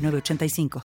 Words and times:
985. 0.00 0.82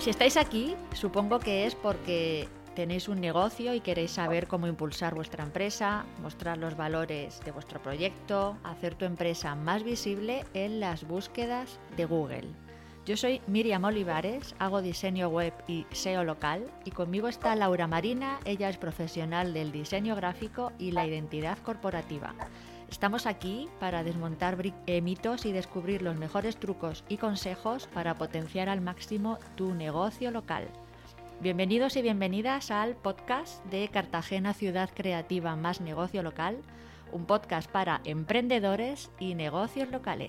Si 0.00 0.08
estáis 0.08 0.38
aquí, 0.38 0.76
supongo 0.94 1.38
que 1.40 1.66
es 1.66 1.74
porque 1.74 2.48
tenéis 2.74 3.08
un 3.08 3.20
negocio 3.20 3.74
y 3.74 3.80
queréis 3.80 4.12
saber 4.12 4.46
cómo 4.46 4.66
impulsar 4.66 5.14
vuestra 5.14 5.44
empresa, 5.44 6.04
mostrar 6.22 6.58
los 6.58 6.76
valores 6.76 7.40
de 7.44 7.52
vuestro 7.52 7.82
proyecto, 7.82 8.56
hacer 8.64 8.94
tu 8.94 9.04
empresa 9.04 9.54
más 9.54 9.82
visible 9.82 10.44
en 10.54 10.80
las 10.80 11.06
búsquedas 11.06 11.78
de 11.96 12.04
Google. 12.04 12.48
Yo 13.06 13.16
soy 13.16 13.40
Miriam 13.46 13.84
Olivares, 13.84 14.54
hago 14.58 14.82
diseño 14.82 15.28
web 15.28 15.54
y 15.66 15.86
SEO 15.90 16.22
local 16.22 16.70
y 16.84 16.90
conmigo 16.90 17.28
está 17.28 17.56
Laura 17.56 17.86
Marina, 17.86 18.38
ella 18.44 18.68
es 18.68 18.76
profesional 18.76 19.54
del 19.54 19.72
diseño 19.72 20.14
gráfico 20.14 20.72
y 20.78 20.92
la 20.92 21.06
identidad 21.06 21.58
corporativa. 21.58 22.34
Estamos 22.90 23.26
aquí 23.26 23.68
para 23.78 24.04
desmontar 24.04 24.58
eh, 24.86 25.00
mitos 25.00 25.46
y 25.46 25.52
descubrir 25.52 26.02
los 26.02 26.16
mejores 26.18 26.56
trucos 26.56 27.04
y 27.08 27.16
consejos 27.16 27.88
para 27.94 28.14
potenciar 28.16 28.68
al 28.68 28.80
máximo 28.80 29.38
tu 29.54 29.74
negocio 29.74 30.30
local. 30.30 30.68
Bienvenidos 31.42 31.96
y 31.96 32.02
bienvenidas 32.02 32.70
al 32.70 32.96
podcast 32.96 33.64
de 33.64 33.88
Cartagena 33.88 34.52
Ciudad 34.52 34.90
Creativa 34.94 35.56
más 35.56 35.80
Negocio 35.80 36.22
Local, 36.22 36.58
un 37.12 37.24
podcast 37.24 37.70
para 37.70 38.02
emprendedores 38.04 39.10
y 39.18 39.34
negocios 39.34 39.90
locales. 39.90 40.28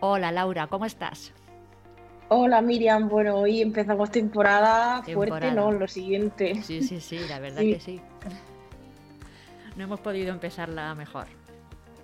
Hola 0.00 0.30
Laura, 0.30 0.66
¿cómo 0.66 0.84
estás? 0.84 1.32
Hola 2.28 2.60
Miriam, 2.60 3.08
bueno, 3.08 3.36
hoy 3.36 3.62
empezamos 3.62 4.10
temporada, 4.10 5.02
fuerte, 5.04 5.52
¿no? 5.52 5.72
Lo 5.72 5.88
siguiente. 5.88 6.62
Sí, 6.64 6.82
sí, 6.82 7.00
sí, 7.00 7.18
la 7.26 7.38
verdad 7.38 7.62
que 7.62 7.80
sí. 7.80 7.98
No 9.74 9.84
hemos 9.84 10.00
podido 10.00 10.34
empezarla 10.34 10.94
mejor. 10.94 11.28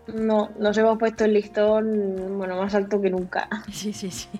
No, 0.07 0.53
nos 0.59 0.79
hemos 0.79 0.97
puesto 0.97 1.27
el 1.27 1.35
listón, 1.35 2.39
bueno, 2.39 2.57
más 2.57 2.75
alto 2.75 2.99
que 2.99 3.11
nunca. 3.11 3.47
Sí, 3.71 3.93
sí, 3.93 4.11
sí. 4.11 4.31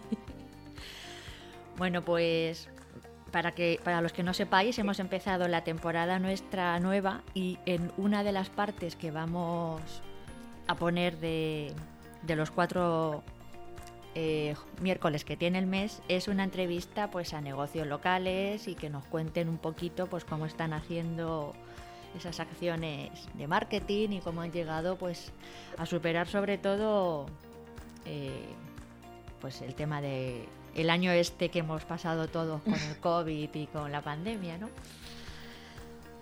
Bueno, 1.77 2.01
pues 2.01 2.71
para, 3.31 3.53
que, 3.53 3.81
para 3.83 4.01
los 4.01 4.13
que 4.13 4.23
no 4.23 4.35
sepáis, 4.35 4.79
hemos 4.79 5.01
empezado 5.01 5.49
la 5.49 5.65
temporada 5.65 6.19
nuestra 6.19 6.79
nueva 6.81 7.23
y 7.35 7.59
en 7.67 7.93
una 7.97 8.23
de 8.23 8.33
las 8.33 8.51
partes 8.51 8.97
que 8.97 9.11
vamos 9.11 10.03
a 10.67 10.75
poner 10.75 11.19
de, 11.19 11.75
los 12.27 12.51
cuatro 12.51 13.23
eh, 14.15 14.55
miércoles 14.81 15.25
que 15.25 15.37
tiene 15.37 15.59
el 15.59 15.67
mes 15.67 16.03
es 16.09 16.29
una 16.29 16.45
entrevista 16.45 17.11
pues 17.11 17.35
a 17.35 17.41
negocios 17.41 17.87
locales 17.87 18.67
y 18.67 18.75
que 18.75 18.91
nos 18.91 19.05
cuenten 19.05 19.49
un 19.49 19.59
poquito 19.59 20.07
pues 20.07 20.25
cómo 20.25 20.47
están 20.47 20.73
haciendo 20.73 21.53
esas 22.17 22.41
acciones 22.41 23.11
de 23.35 23.47
marketing 23.47 24.11
y 24.11 24.21
cómo 24.21 24.41
han 24.41 24.51
llegado 24.51 24.97
pues 24.97 25.33
a 25.77 25.87
superar 25.87 26.27
sobre 26.27 26.59
todo 26.59 27.27
eh, 28.07 28.47
pues 29.41 29.61
el 29.63 29.75
tema 29.75 30.01
de 30.01 30.49
el 30.77 30.91
año 30.91 31.11
este 31.11 31.49
que 31.49 31.61
hemos 31.61 31.85
pasado 31.85 32.29
todos 32.29 32.63
con 32.63 32.75
el 32.75 32.99
COVID 33.01 33.55
y 33.55 33.67
con 33.67 33.91
la 33.91 34.03
pandemia, 34.03 34.59
¿no? 34.59 34.69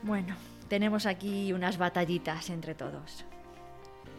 Bueno, 0.02 0.36
tenemos 0.68 1.06
aquí 1.06 1.52
unas 1.52 1.76
batallitas 1.76 2.50
entre 2.50 2.74
todos. 2.74 3.24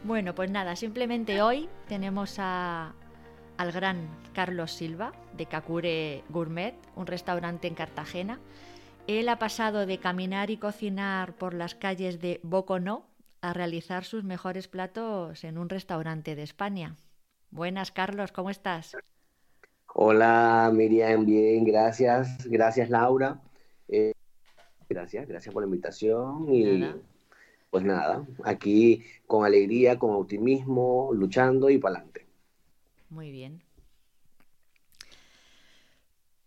Bueno, 0.03 0.35
pues 0.35 0.51
nada, 0.51 0.75
simplemente 0.75 1.41
hoy 1.41 1.69
tenemos 1.87 2.35
a, 2.37 2.93
al 3.57 3.71
gran 3.71 4.09
Carlos 4.33 4.71
Silva 4.71 5.13
de 5.37 5.45
Kakure 5.45 6.23
Gourmet, 6.29 6.75
un 6.95 7.07
restaurante 7.07 7.67
en 7.67 7.75
Cartagena. 7.75 8.39
Él 9.07 9.29
ha 9.29 9.39
pasado 9.39 9.85
de 9.85 9.99
caminar 9.99 10.49
y 10.49 10.57
cocinar 10.57 11.33
por 11.33 11.53
las 11.53 11.75
calles 11.75 12.19
de 12.19 12.41
Boconó 12.43 13.07
a 13.41 13.53
realizar 13.53 14.03
sus 14.03 14.23
mejores 14.23 14.67
platos 14.67 15.43
en 15.43 15.57
un 15.57 15.69
restaurante 15.69 16.35
de 16.35 16.43
España. 16.43 16.95
Buenas, 17.51 17.91
Carlos, 17.91 18.31
¿cómo 18.31 18.49
estás? 18.49 18.97
Hola 19.97 20.71
Miriam, 20.73 21.25
bien, 21.25 21.63
gracias, 21.63 22.45
gracias 22.49 22.89
Laura. 22.89 23.39
Eh, 23.87 24.11
gracias, 24.89 25.25
gracias 25.25 25.53
por 25.53 25.63
la 25.63 25.67
invitación 25.67 26.53
y 26.53 26.83
pues 27.69 27.85
nada, 27.85 28.25
aquí 28.43 29.05
con 29.25 29.45
alegría, 29.45 29.97
con 29.97 30.11
optimismo, 30.11 31.11
luchando 31.13 31.69
y 31.69 31.77
para 31.77 31.95
adelante. 31.95 32.25
Muy 33.09 33.31
bien. 33.31 33.61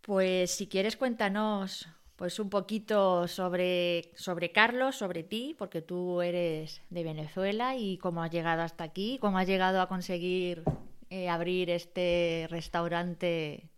Pues 0.03 0.50
si 0.50 0.66
quieres 0.66 0.98
cuéntanos 0.98 1.88
pues 2.16 2.38
un 2.41 2.50
poquito 2.50 3.28
sobre, 3.28 4.10
sobre 4.14 4.53
Carlos, 4.53 4.97
sobre 4.97 5.22
ti, 5.22 5.56
porque 5.58 5.81
tú 5.81 6.20
eres 6.20 6.82
de 6.91 7.03
Venezuela 7.03 7.76
y 7.76 7.97
cómo 7.97 8.22
has 8.22 8.31
llegado 8.31 8.60
hasta 8.60 8.84
aquí, 8.84 9.16
cómo 9.22 9.38
has 9.38 9.47
llegado 9.47 9.81
a 9.81 9.88
conseguir 9.88 10.64
eh, 11.10 11.28
abrir 11.28 11.70
este 11.70 12.46
restaurante 12.50 13.70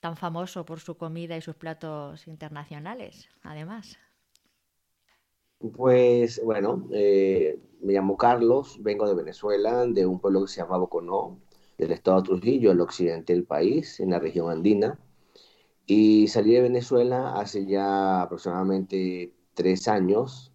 tan 0.00 0.16
famoso 0.16 0.64
por 0.64 0.80
su 0.80 0.96
comida 0.96 1.36
y 1.36 1.40
sus 1.42 1.56
platos 1.56 2.26
internacionales, 2.28 3.28
además? 3.42 3.98
Pues 5.76 6.42
bueno, 6.44 6.86
eh, 6.92 7.58
me 7.80 7.94
llamo 7.94 8.16
Carlos, 8.18 8.78
vengo 8.82 9.08
de 9.08 9.14
Venezuela, 9.14 9.86
de 9.86 10.04
un 10.06 10.20
pueblo 10.20 10.42
que 10.42 10.48
se 10.48 10.60
llama 10.60 10.76
Boconó, 10.78 11.40
del 11.78 11.92
estado 11.92 12.18
de 12.20 12.24
Trujillo, 12.28 12.70
al 12.70 12.80
occidente 12.80 13.32
del 13.32 13.44
país, 13.44 13.98
en 14.00 14.10
la 14.10 14.18
región 14.18 14.50
andina. 14.50 14.98
Y 15.86 16.28
salí 16.28 16.54
de 16.54 16.62
Venezuela 16.62 17.34
hace 17.34 17.66
ya 17.66 18.22
aproximadamente 18.22 19.34
tres 19.54 19.88
años 19.88 20.52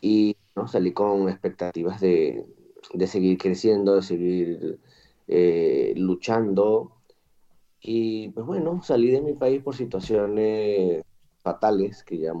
y 0.00 0.36
¿no? 0.56 0.68
salí 0.68 0.92
con 0.92 1.28
expectativas 1.28 2.00
de, 2.00 2.46
de 2.94 3.06
seguir 3.06 3.38
creciendo, 3.38 3.96
de 3.96 4.02
seguir 4.02 4.80
eh, 5.28 5.92
luchando. 5.96 6.96
Y 7.80 8.30
pues 8.30 8.46
bueno, 8.46 8.82
salí 8.82 9.10
de 9.10 9.20
mi 9.20 9.34
país 9.34 9.62
por 9.62 9.76
situaciones 9.76 11.04
fatales 11.42 12.02
que 12.02 12.18
ya 12.18 12.32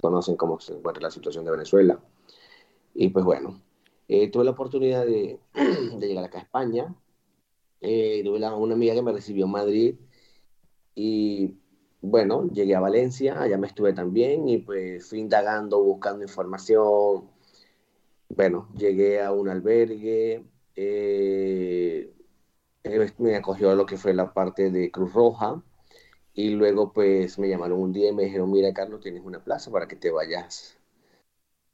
conocen 0.00 0.36
cómo 0.36 0.58
se 0.60 0.74
encuentra 0.74 1.02
la 1.02 1.10
situación 1.10 1.44
de 1.44 1.50
Venezuela. 1.50 2.00
Y 2.94 3.08
pues 3.10 3.24
bueno, 3.24 3.60
eh, 4.08 4.30
tuve 4.30 4.44
la 4.44 4.52
oportunidad 4.52 5.04
de, 5.06 5.38
llegar 6.00 6.24
acá 6.24 6.38
a 6.38 6.42
España. 6.42 6.94
Eh, 7.80 8.22
tuve 8.24 8.38
una 8.38 8.74
amiga 8.74 8.94
que 8.94 9.02
me 9.02 9.12
recibió 9.12 9.44
en 9.44 9.50
Madrid. 9.52 9.94
Y 10.94 11.56
bueno, 12.02 12.48
llegué 12.50 12.74
a 12.74 12.80
Valencia, 12.80 13.40
allá 13.40 13.58
me 13.58 13.66
estuve 13.66 13.92
también 13.92 14.48
y 14.48 14.58
pues 14.58 15.06
fui 15.08 15.18
indagando, 15.20 15.82
buscando 15.82 16.24
información. 16.24 17.30
Bueno, 18.28 18.68
llegué 18.76 19.22
a 19.22 19.32
un 19.32 19.48
albergue, 19.48 20.44
eh, 20.76 22.12
me 23.18 23.36
acogió 23.36 23.70
a 23.70 23.74
lo 23.74 23.86
que 23.86 23.96
fue 23.96 24.14
la 24.14 24.32
parte 24.32 24.70
de 24.70 24.90
Cruz 24.90 25.12
Roja 25.12 25.62
y 26.34 26.50
luego 26.50 26.92
pues 26.92 27.38
me 27.38 27.48
llamaron 27.48 27.80
un 27.80 27.92
día 27.92 28.10
y 28.10 28.14
me 28.14 28.24
dijeron, 28.24 28.50
mira 28.50 28.72
Carlos, 28.72 29.00
tienes 29.00 29.22
una 29.24 29.42
plaza 29.42 29.70
para 29.70 29.88
que 29.88 29.96
te 29.96 30.10
vayas 30.10 30.78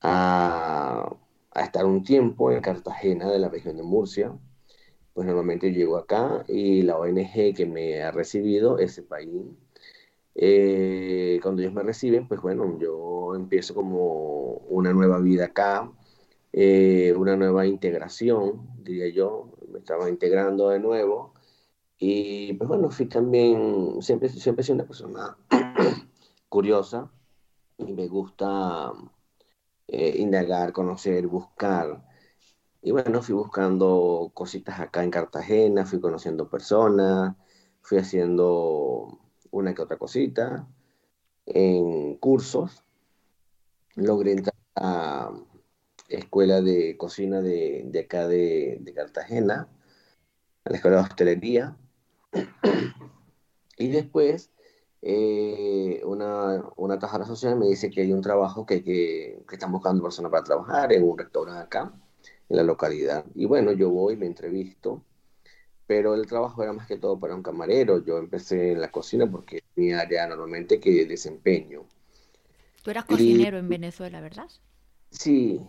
a, 0.00 1.16
estar 1.54 1.84
un 1.86 2.04
tiempo 2.04 2.50
en 2.52 2.60
Cartagena 2.60 3.30
de 3.30 3.38
la 3.38 3.48
región 3.48 3.76
de 3.76 3.82
Murcia. 3.82 4.32
Pues 5.14 5.26
normalmente 5.26 5.72
llego 5.72 5.96
acá 5.96 6.44
y 6.48 6.82
la 6.82 6.98
ONG 6.98 7.54
que 7.56 7.66
me 7.66 8.02
ha 8.02 8.10
recibido, 8.12 8.78
ese 8.78 9.02
país, 9.02 9.30
eh, 10.34 11.40
cuando 11.42 11.62
ellos 11.62 11.72
me 11.74 11.82
reciben, 11.82 12.28
pues 12.28 12.40
bueno, 12.42 12.78
yo 12.78 13.34
empiezo 13.34 13.74
como 13.74 14.58
una 14.68 14.92
nueva 14.92 15.18
vida 15.20 15.46
acá, 15.46 15.90
eh, 16.52 17.14
una 17.16 17.36
nueva 17.36 17.66
integración, 17.66 18.68
diría 18.82 19.08
yo, 19.08 19.55
estaba 19.78 20.08
integrando 20.08 20.68
de 20.70 20.80
nuevo. 20.80 21.34
Y 21.98 22.52
pues 22.54 22.68
bueno, 22.68 22.90
fui 22.90 23.06
también, 23.06 24.02
siempre, 24.02 24.28
siempre 24.28 24.64
sido 24.64 24.76
una 24.76 24.86
persona 24.86 25.36
curiosa 26.48 27.10
y 27.78 27.92
me 27.92 28.08
gusta 28.08 28.92
eh, 29.88 30.16
indagar, 30.18 30.72
conocer, 30.72 31.26
buscar. 31.26 32.04
Y 32.82 32.90
bueno, 32.92 33.22
fui 33.22 33.34
buscando 33.34 34.30
cositas 34.34 34.80
acá 34.80 35.02
en 35.02 35.10
Cartagena, 35.10 35.86
fui 35.86 36.00
conociendo 36.00 36.48
personas, 36.48 37.34
fui 37.82 37.98
haciendo 37.98 39.18
una 39.50 39.74
que 39.74 39.82
otra 39.82 39.98
cosita 39.98 40.68
en 41.46 42.16
cursos. 42.16 42.84
Logré 43.94 44.32
entrar 44.32 44.54
a 44.76 45.30
escuela 46.08 46.60
de 46.60 46.96
cocina 46.96 47.40
de, 47.40 47.90
acá 48.04 48.28
de, 48.28 48.92
Cartagena, 48.94 49.68
a 50.64 50.70
la 50.70 50.76
escuela 50.76 50.98
de 50.98 51.02
hostelería. 51.02 51.76
y 53.78 53.88
después 53.88 54.50
eh, 55.02 56.00
una, 56.04 56.64
una 56.76 56.98
tajara 56.98 57.24
social 57.24 57.56
me 57.56 57.66
dice 57.66 57.90
que 57.90 58.02
hay 58.02 58.12
un 58.12 58.22
trabajo 58.22 58.66
que, 58.66 58.82
que, 58.82 59.42
que 59.48 59.54
están 59.54 59.72
buscando 59.72 60.02
personas 60.02 60.30
para 60.30 60.44
trabajar 60.44 60.92
en 60.92 61.08
un 61.08 61.18
restaurante 61.18 61.62
acá, 61.62 61.92
en 62.48 62.56
la 62.56 62.62
localidad. 62.62 63.24
Y 63.34 63.46
bueno, 63.46 63.72
yo 63.72 63.90
voy, 63.90 64.16
me 64.16 64.26
entrevisto, 64.26 65.02
pero 65.86 66.14
el 66.14 66.26
trabajo 66.26 66.62
era 66.62 66.72
más 66.72 66.86
que 66.86 66.96
todo 66.96 67.18
para 67.18 67.34
un 67.34 67.42
camarero. 67.42 68.04
Yo 68.04 68.18
empecé 68.18 68.72
en 68.72 68.80
la 68.80 68.90
cocina 68.90 69.30
porque 69.30 69.58
es 69.58 69.64
mi 69.76 69.92
área 69.92 70.26
normalmente 70.26 70.80
que 70.80 71.06
desempeño. 71.06 71.84
Tú 72.82 72.90
eras 72.90 73.04
cocinero 73.04 73.58
en 73.58 73.68
Venezuela, 73.68 74.20
¿verdad? 74.20 74.48
Sí, 75.10 75.60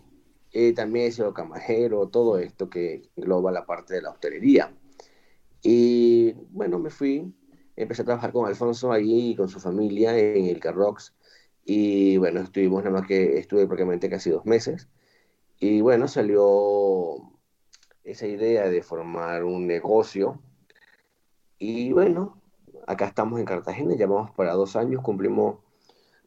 eh, 0.60 0.74
también 0.74 1.06
he 1.06 1.12
sido 1.12 1.36
camarero, 1.36 2.08
todo 2.08 2.40
esto 2.40 2.68
que 2.68 3.12
engloba 3.16 3.52
la 3.52 3.68
parte 3.68 3.94
de 3.94 4.02
la 4.02 4.10
hostelería. 4.10 4.74
Y 5.62 6.32
bueno, 6.50 6.80
me 6.80 6.90
fui, 6.90 7.32
empecé 7.76 8.02
a 8.02 8.06
trabajar 8.06 8.32
con 8.32 8.48
Alfonso 8.48 8.92
ahí 8.92 9.30
y 9.30 9.36
con 9.36 9.50
su 9.50 9.60
familia 9.60 10.18
en 10.18 10.48
el 10.48 10.60
Carrox. 10.60 11.14
Y 11.64 12.18
bueno, 12.18 12.40
estuvimos 12.42 12.84
nada 12.84 13.00
más 13.00 13.08
que, 13.08 13.38
estuve 13.38 13.68
prácticamente 13.68 14.10
casi 14.10 14.32
dos 14.32 14.48
meses. 14.48 14.88
Y 15.60 15.82
bueno, 15.82 16.08
salió 16.08 17.18
esa 18.04 18.26
idea 18.26 18.68
de 18.68 18.82
formar 18.82 19.44
un 19.44 19.68
negocio. 19.68 20.42
Y 21.60 21.94
bueno, 21.94 22.42
acá 22.88 23.06
estamos 23.06 23.40
en 23.40 23.46
Cartagena, 23.46 23.96
ya 23.96 24.08
vamos 24.08 24.32
para 24.32 24.54
dos 24.54 24.76
años, 24.76 25.04
cumplimos 25.04 25.60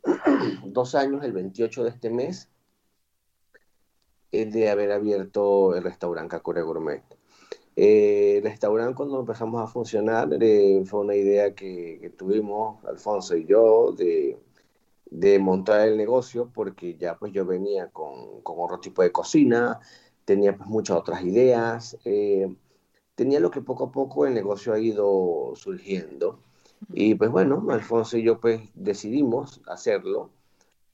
dos 0.66 0.94
años 0.94 1.24
el 1.24 1.32
28 1.32 1.82
de 1.82 1.90
este 1.90 2.10
mes 2.10 2.48
de 4.32 4.70
haber 4.70 4.92
abierto 4.92 5.74
el 5.74 5.82
restaurante 5.82 6.36
Cacure 6.36 6.62
Gourmet. 6.62 7.02
Eh, 7.76 8.38
el 8.38 8.42
restaurante 8.44 8.94
cuando 8.94 9.20
empezamos 9.20 9.62
a 9.62 9.66
funcionar 9.66 10.28
eh, 10.40 10.82
fue 10.84 11.00
una 11.00 11.14
idea 11.14 11.54
que, 11.54 12.12
tuvimos 12.16 12.84
Alfonso 12.84 13.36
y 13.36 13.46
yo 13.46 13.92
de, 13.92 14.38
de, 15.10 15.38
montar 15.38 15.88
el 15.88 15.96
negocio 15.96 16.50
porque 16.52 16.96
ya 16.96 17.16
pues 17.16 17.32
yo 17.32 17.46
venía 17.46 17.88
con, 17.88 18.42
con 18.42 18.56
otro 18.58 18.80
tipo 18.80 19.02
de 19.02 19.12
cocina, 19.12 19.80
tenía 20.24 20.56
pues 20.56 20.68
muchas 20.68 20.96
otras 20.98 21.22
ideas, 21.22 21.96
eh, 22.04 22.54
tenía 23.14 23.40
lo 23.40 23.50
que 23.50 23.62
poco 23.62 23.84
a 23.84 23.92
poco 23.92 24.26
el 24.26 24.34
negocio 24.34 24.72
ha 24.72 24.78
ido 24.78 25.52
surgiendo. 25.54 26.40
Y 26.92 27.14
pues 27.14 27.30
bueno, 27.30 27.66
Alfonso 27.70 28.16
y 28.18 28.22
yo 28.24 28.40
pues 28.40 28.60
decidimos 28.74 29.60
hacerlo. 29.66 30.30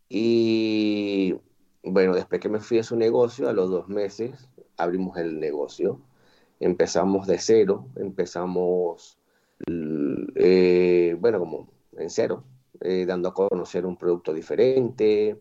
Y 0.08 1.36
bueno, 1.86 2.14
después 2.14 2.40
que 2.40 2.48
me 2.48 2.60
fui 2.60 2.78
a 2.78 2.82
su 2.82 2.96
negocio, 2.96 3.48
a 3.48 3.52
los 3.52 3.70
dos 3.70 3.88
meses 3.88 4.48
abrimos 4.76 5.16
el 5.18 5.40
negocio. 5.40 6.00
Empezamos 6.60 7.26
de 7.26 7.38
cero, 7.38 7.88
empezamos, 7.96 9.18
eh, 9.66 11.16
bueno, 11.20 11.38
como 11.38 11.68
en 11.96 12.10
cero, 12.10 12.44
eh, 12.80 13.04
dando 13.06 13.28
a 13.28 13.34
conocer 13.34 13.86
un 13.86 13.96
producto 13.96 14.34
diferente, 14.34 15.40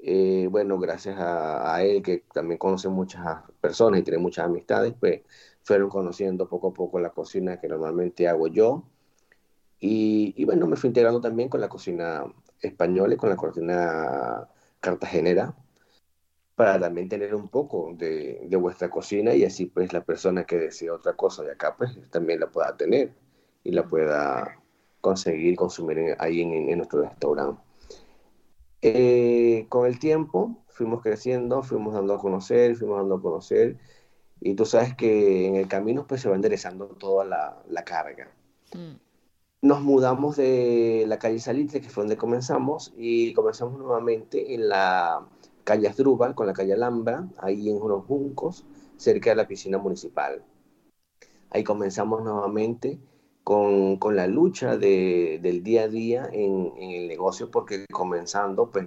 eh, 0.00 0.48
bueno, 0.50 0.78
gracias 0.78 1.16
a, 1.18 1.82
él, 1.82 2.02
que 2.02 2.24
también 2.32 2.58
conoce 2.58 2.88
muchas 2.88 3.42
personas 3.60 4.00
y 4.00 4.02
tiene 4.04 4.18
muchas 4.18 4.46
amistades, 4.46 4.94
pues 4.98 5.22
fueron 5.62 5.88
conociendo 5.88 6.48
poco 6.48 6.68
a 6.68 6.74
poco 6.74 7.00
la 7.00 7.10
cocina 7.10 7.60
que 7.60 7.68
normalmente 7.68 8.28
hago 8.28 8.48
yo. 8.48 8.84
Y, 9.80 10.44
bueno, 10.44 10.66
me 10.66 10.76
fui 10.76 10.88
integrando 10.88 11.20
también 11.20 11.48
con 11.48 11.60
la 11.60 11.68
cocina 11.68 12.24
española 12.60 13.14
y 13.14 13.16
con 13.18 13.30
la 13.30 13.36
cocina 13.36 14.48
cartagenera 14.80 15.54
para 16.54 16.78
también 16.78 17.08
tener 17.08 17.34
un 17.34 17.48
poco 17.48 17.92
de, 17.96 18.46
de, 18.46 18.56
vuestra 18.56 18.88
cocina 18.88 19.34
y 19.34 19.44
así 19.44 19.66
pues 19.66 19.92
la 19.92 20.04
persona 20.04 20.44
que 20.44 20.56
desea 20.56 20.94
otra 20.94 21.14
cosa 21.14 21.42
de 21.42 21.52
acá 21.52 21.76
pues 21.76 21.98
también 22.10 22.40
la 22.40 22.50
pueda 22.50 22.76
tener 22.76 23.12
y 23.64 23.72
la 23.72 23.86
pueda 23.86 24.60
conseguir 25.00 25.56
consumir 25.56 26.16
ahí 26.18 26.42
en, 26.42 26.70
en 26.70 26.78
nuestro 26.78 27.02
restaurante. 27.02 27.60
Eh, 28.82 29.66
con 29.68 29.86
el 29.86 29.98
tiempo 29.98 30.64
fuimos 30.68 31.02
creciendo, 31.02 31.62
fuimos 31.62 31.94
dando 31.94 32.14
a 32.14 32.18
conocer, 32.18 32.76
fuimos 32.76 32.98
dando 32.98 33.16
a 33.16 33.22
conocer, 33.22 33.78
y 34.40 34.54
tú 34.54 34.66
sabes 34.66 34.94
que 34.94 35.46
en 35.46 35.56
el 35.56 35.68
camino 35.68 36.06
pues 36.06 36.20
se 36.20 36.28
va 36.28 36.36
enderezando 36.36 36.88
toda 36.88 37.24
la, 37.24 37.62
la 37.68 37.84
carga. 37.84 38.30
Mm. 38.74 38.96
Nos 39.62 39.80
mudamos 39.80 40.36
de 40.36 41.04
la 41.08 41.18
calle 41.18 41.38
Salitre, 41.38 41.80
que 41.80 41.88
fue 41.88 42.02
donde 42.02 42.18
comenzamos, 42.18 42.92
y 42.96 43.32
comenzamos 43.32 43.78
nuevamente 43.78 44.54
en 44.54 44.68
la 44.68 45.26
calle 45.64 45.88
Asdrúbal, 45.88 46.34
con 46.34 46.46
la 46.46 46.52
calle 46.52 46.74
Alhambra, 46.74 47.26
ahí 47.38 47.68
en 47.68 47.80
unos 47.80 48.04
juncos, 48.04 48.64
cerca 48.96 49.30
de 49.30 49.36
la 49.36 49.48
piscina 49.48 49.78
municipal. 49.78 50.44
Ahí 51.50 51.64
comenzamos 51.64 52.22
nuevamente 52.22 52.98
con, 53.42 53.96
con 53.98 54.16
la 54.16 54.26
lucha 54.26 54.76
de, 54.76 55.38
del 55.42 55.62
día 55.62 55.84
a 55.84 55.88
día 55.88 56.28
en, 56.32 56.72
el 56.78 57.08
negocio, 57.08 57.50
porque 57.50 57.86
comenzando, 57.90 58.70
pues, 58.70 58.86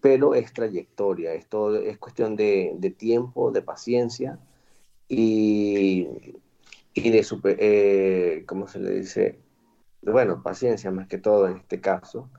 pero 0.00 0.34
es 0.34 0.52
trayectoria, 0.52 1.34
esto 1.34 1.76
es 1.76 1.98
cuestión 1.98 2.36
de, 2.36 2.74
de 2.78 2.90
tiempo, 2.90 3.50
de 3.50 3.62
paciencia 3.62 4.38
y, 5.08 6.08
y 6.94 7.10
de, 7.10 7.22
super, 7.22 7.56
eh, 7.60 8.44
¿cómo 8.46 8.66
se 8.66 8.78
le 8.78 8.92
dice? 8.92 9.38
Bueno, 10.02 10.42
paciencia 10.42 10.90
más 10.90 11.08
que 11.08 11.18
todo 11.18 11.48
en 11.48 11.58
este 11.58 11.80
caso. 11.80 12.30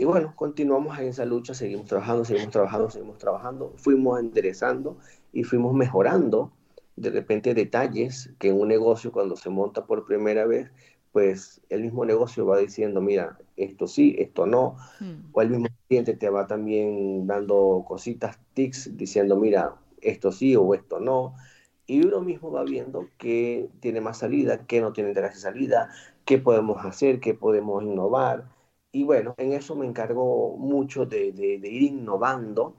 Y 0.00 0.06
bueno, 0.06 0.32
continuamos 0.34 0.98
en 0.98 1.08
esa 1.08 1.26
lucha, 1.26 1.52
seguimos 1.52 1.84
trabajando, 1.84 2.24
seguimos 2.24 2.50
trabajando, 2.50 2.88
seguimos 2.88 3.18
trabajando, 3.18 3.74
fuimos 3.76 4.18
enderezando 4.18 4.96
y 5.30 5.44
fuimos 5.44 5.74
mejorando 5.74 6.52
de 6.96 7.10
repente 7.10 7.52
detalles 7.52 8.32
que 8.38 8.48
en 8.48 8.58
un 8.58 8.68
negocio 8.68 9.12
cuando 9.12 9.36
se 9.36 9.50
monta 9.50 9.84
por 9.84 10.06
primera 10.06 10.46
vez, 10.46 10.70
pues 11.12 11.60
el 11.68 11.82
mismo 11.82 12.06
negocio 12.06 12.46
va 12.46 12.56
diciendo, 12.56 13.02
mira, 13.02 13.36
esto 13.58 13.86
sí, 13.86 14.16
esto 14.18 14.46
no, 14.46 14.76
hmm. 15.00 15.32
o 15.32 15.42
el 15.42 15.50
mismo 15.50 15.68
cliente 15.86 16.14
te 16.14 16.30
va 16.30 16.46
también 16.46 17.26
dando 17.26 17.84
cositas, 17.86 18.38
tics, 18.54 18.96
diciendo, 18.96 19.36
mira, 19.36 19.74
esto 20.00 20.32
sí 20.32 20.56
o 20.56 20.72
esto 20.72 20.98
no, 20.98 21.34
y 21.86 22.06
uno 22.06 22.22
mismo 22.22 22.50
va 22.50 22.64
viendo 22.64 23.06
qué 23.18 23.68
tiene 23.80 24.00
más 24.00 24.16
salida, 24.16 24.64
qué 24.66 24.80
no 24.80 24.94
tiene 24.94 25.12
de 25.12 25.34
salida, 25.34 25.90
qué 26.24 26.38
podemos 26.38 26.86
hacer, 26.86 27.20
qué 27.20 27.34
podemos 27.34 27.82
innovar, 27.82 28.46
y 28.92 29.04
bueno, 29.04 29.34
en 29.38 29.52
eso 29.52 29.76
me 29.76 29.86
encargo 29.86 30.56
mucho 30.56 31.06
de, 31.06 31.32
de, 31.32 31.58
de 31.58 31.68
ir 31.68 31.82
innovando, 31.82 32.76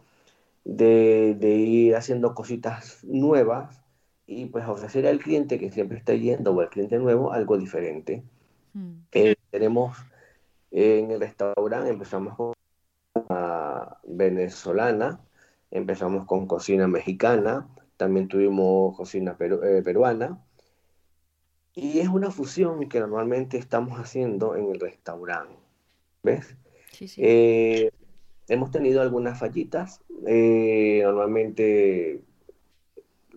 de, 0.63 1.35
de 1.39 1.49
ir 1.55 1.95
haciendo 1.95 2.33
cositas 2.35 3.03
nuevas, 3.03 3.81
y 4.27 4.45
pues 4.45 4.65
ofrecer 4.65 5.05
al 5.07 5.19
cliente 5.19 5.59
que 5.59 5.71
siempre 5.71 5.97
está 5.97 6.13
yendo 6.13 6.53
o 6.53 6.61
al 6.61 6.69
cliente 6.69 6.97
nuevo 6.97 7.33
algo 7.33 7.57
diferente. 7.57 8.23
Mm. 8.73 8.93
Eh, 9.11 9.35
tenemos 9.49 9.97
en 10.71 11.11
el 11.11 11.19
restaurante, 11.19 11.89
empezamos 11.89 12.35
con 12.37 12.53
venezolana, 14.03 15.19
empezamos 15.69 16.25
con 16.25 16.47
cocina 16.47 16.87
mexicana, 16.87 17.67
también 17.97 18.29
tuvimos 18.29 18.95
cocina 18.95 19.35
eh, 19.39 19.81
peruana. 19.83 20.41
Y 21.73 21.99
es 21.99 22.07
una 22.07 22.31
fusión 22.31 22.87
que 22.87 22.99
normalmente 22.99 23.57
estamos 23.57 23.99
haciendo 23.99 24.55
en 24.55 24.71
el 24.71 24.79
restaurante. 24.79 25.60
¿Ves? 26.23 26.55
Sí, 26.91 27.07
sí. 27.07 27.21
Eh, 27.23 27.91
hemos 28.47 28.71
tenido 28.71 29.01
algunas 29.01 29.39
fallitas. 29.39 30.01
normalmente 30.23 32.21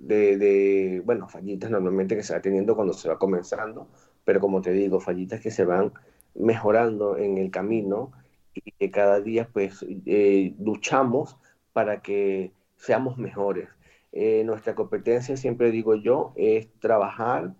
de, 0.06 1.02
bueno, 1.04 1.28
fallitas 1.28 1.70
normalmente 1.70 2.16
que 2.16 2.22
se 2.22 2.34
va 2.34 2.40
teniendo 2.40 2.76
cuando 2.76 2.92
se 2.92 3.08
va 3.08 3.18
comenzando, 3.18 3.88
pero 4.24 4.40
como 4.40 4.60
te 4.60 4.72
digo, 4.72 5.00
fallitas 5.00 5.40
que 5.40 5.50
se 5.50 5.64
van 5.64 5.92
mejorando 6.34 7.16
en 7.16 7.38
el 7.38 7.50
camino 7.50 8.12
y 8.54 8.72
que 8.72 8.90
cada 8.90 9.20
día 9.20 9.48
pues 9.52 9.84
eh, 10.06 10.54
luchamos 10.58 11.38
para 11.72 12.02
que 12.02 12.52
seamos 12.76 13.18
mejores. 13.18 13.68
Eh, 14.12 14.44
nuestra 14.44 14.74
competencia, 14.74 15.36
siempre 15.36 15.70
digo 15.70 15.96
yo, 15.96 16.32
es 16.36 16.68
trabajar 16.78 17.54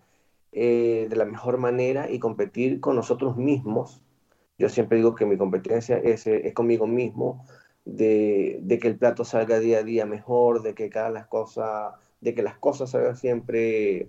eh, 0.52 1.08
de 1.10 1.16
la 1.16 1.24
mejor 1.24 1.58
manera 1.58 2.10
y 2.10 2.18
competir 2.20 2.80
con 2.80 2.94
nosotros 2.94 3.36
mismos. 3.36 4.00
Yo 4.58 4.68
siempre 4.68 4.98
digo 4.98 5.14
que 5.14 5.26
mi 5.26 5.36
competencia 5.36 5.98
es, 5.98 6.26
es 6.26 6.52
conmigo 6.54 6.86
mismo, 6.86 7.44
de, 7.84 8.58
de, 8.62 8.78
que 8.78 8.88
el 8.88 8.96
plato 8.96 9.24
salga 9.24 9.58
día 9.58 9.78
a 9.78 9.82
día 9.82 10.06
mejor, 10.06 10.62
de 10.62 10.74
que 10.74 10.88
cada 10.88 11.10
las 11.10 11.26
cosas 11.26 11.94
de 12.20 12.34
que 12.34 12.42
las 12.42 12.56
cosas 12.56 12.90
salgan 12.90 13.16
siempre 13.16 14.08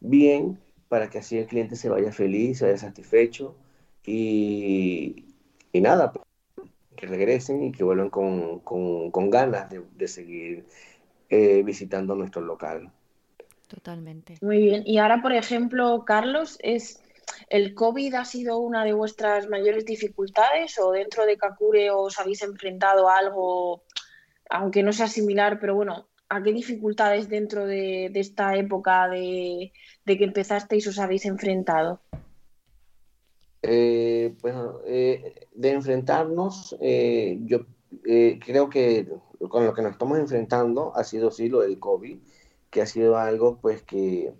bien 0.00 0.58
para 0.88 1.10
que 1.10 1.18
así 1.18 1.38
el 1.38 1.46
cliente 1.46 1.76
se 1.76 1.90
vaya 1.90 2.10
feliz, 2.10 2.58
se 2.58 2.64
vaya 2.64 2.78
satisfecho 2.78 3.54
y, 4.04 5.26
y 5.72 5.80
nada, 5.80 6.12
que 6.96 7.06
regresen 7.06 7.62
y 7.62 7.72
que 7.72 7.84
vuelvan 7.84 8.10
con, 8.10 8.60
con, 8.60 9.10
con 9.10 9.30
ganas 9.30 9.70
de, 9.70 9.82
de, 9.94 10.08
seguir 10.08 10.64
eh, 11.28 11.62
visitando 11.62 12.14
nuestro 12.14 12.42
local. 12.42 12.90
Totalmente. 13.68 14.36
Muy 14.40 14.56
bien. 14.56 14.82
Y 14.84 14.98
ahora, 14.98 15.22
por 15.22 15.32
ejemplo, 15.32 16.04
Carlos, 16.04 16.58
es 16.60 17.00
¿el 17.48 17.74
COVID 17.74 18.14
ha 18.14 18.24
sido 18.24 18.58
una 18.58 18.84
de 18.84 18.92
vuestras 18.92 19.48
mayores 19.48 19.84
dificultades 19.84 20.78
o 20.78 20.92
dentro 20.92 21.26
de 21.26 21.36
Kakure 21.36 21.90
os 21.90 22.18
habéis 22.18 22.42
enfrentado 22.42 23.08
a 23.08 23.18
algo, 23.18 23.84
aunque 24.48 24.82
no 24.82 24.92
sea 24.92 25.08
similar, 25.08 25.58
pero 25.60 25.74
bueno, 25.74 26.08
¿a 26.28 26.42
qué 26.42 26.52
dificultades 26.52 27.28
dentro 27.28 27.66
de, 27.66 28.06
esta 28.14 28.56
época 28.56 29.08
de, 29.08 29.72
que 30.06 30.24
empezasteis 30.24 30.86
os 30.86 30.98
habéis 30.98 31.26
enfrentado? 31.26 32.00
Eh, 33.62 34.34
bueno, 34.40 34.80
eh, 34.86 35.46
de 35.52 35.70
enfrentarnos, 35.70 36.76
eh, 36.80 37.38
yo 37.42 37.66
creo 38.02 38.70
que 38.70 39.08
con 39.48 39.66
lo 39.66 39.74
que 39.74 39.82
nos 39.82 39.92
estamos 39.92 40.18
enfrentando 40.18 40.92
ha 40.94 41.04
sido 41.04 41.30
sí 41.30 41.48
lo 41.48 41.60
del 41.60 41.78
COVID 41.78 42.18
que 42.70 42.82
ha 42.82 42.86
sido 42.86 43.18
algo 43.18 43.58
pues 43.60 43.82
que, 43.82 44.32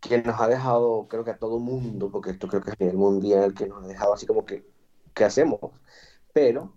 que 0.00 0.22
nos 0.22 0.40
ha 0.40 0.48
dejado, 0.48 1.06
creo 1.08 1.24
que 1.24 1.32
a 1.32 1.38
todo 1.38 1.58
mundo, 1.58 2.10
porque 2.10 2.30
esto 2.30 2.48
creo 2.48 2.62
que 2.62 2.70
es 2.72 2.80
nivel 2.80 2.96
mundial, 2.96 3.54
que 3.54 3.66
nos 3.66 3.84
ha 3.84 3.86
dejado 3.88 4.14
así 4.14 4.26
como 4.26 4.44
que, 4.46 4.66
¿qué 5.14 5.24
hacemos? 5.24 5.60
Pero 6.32 6.74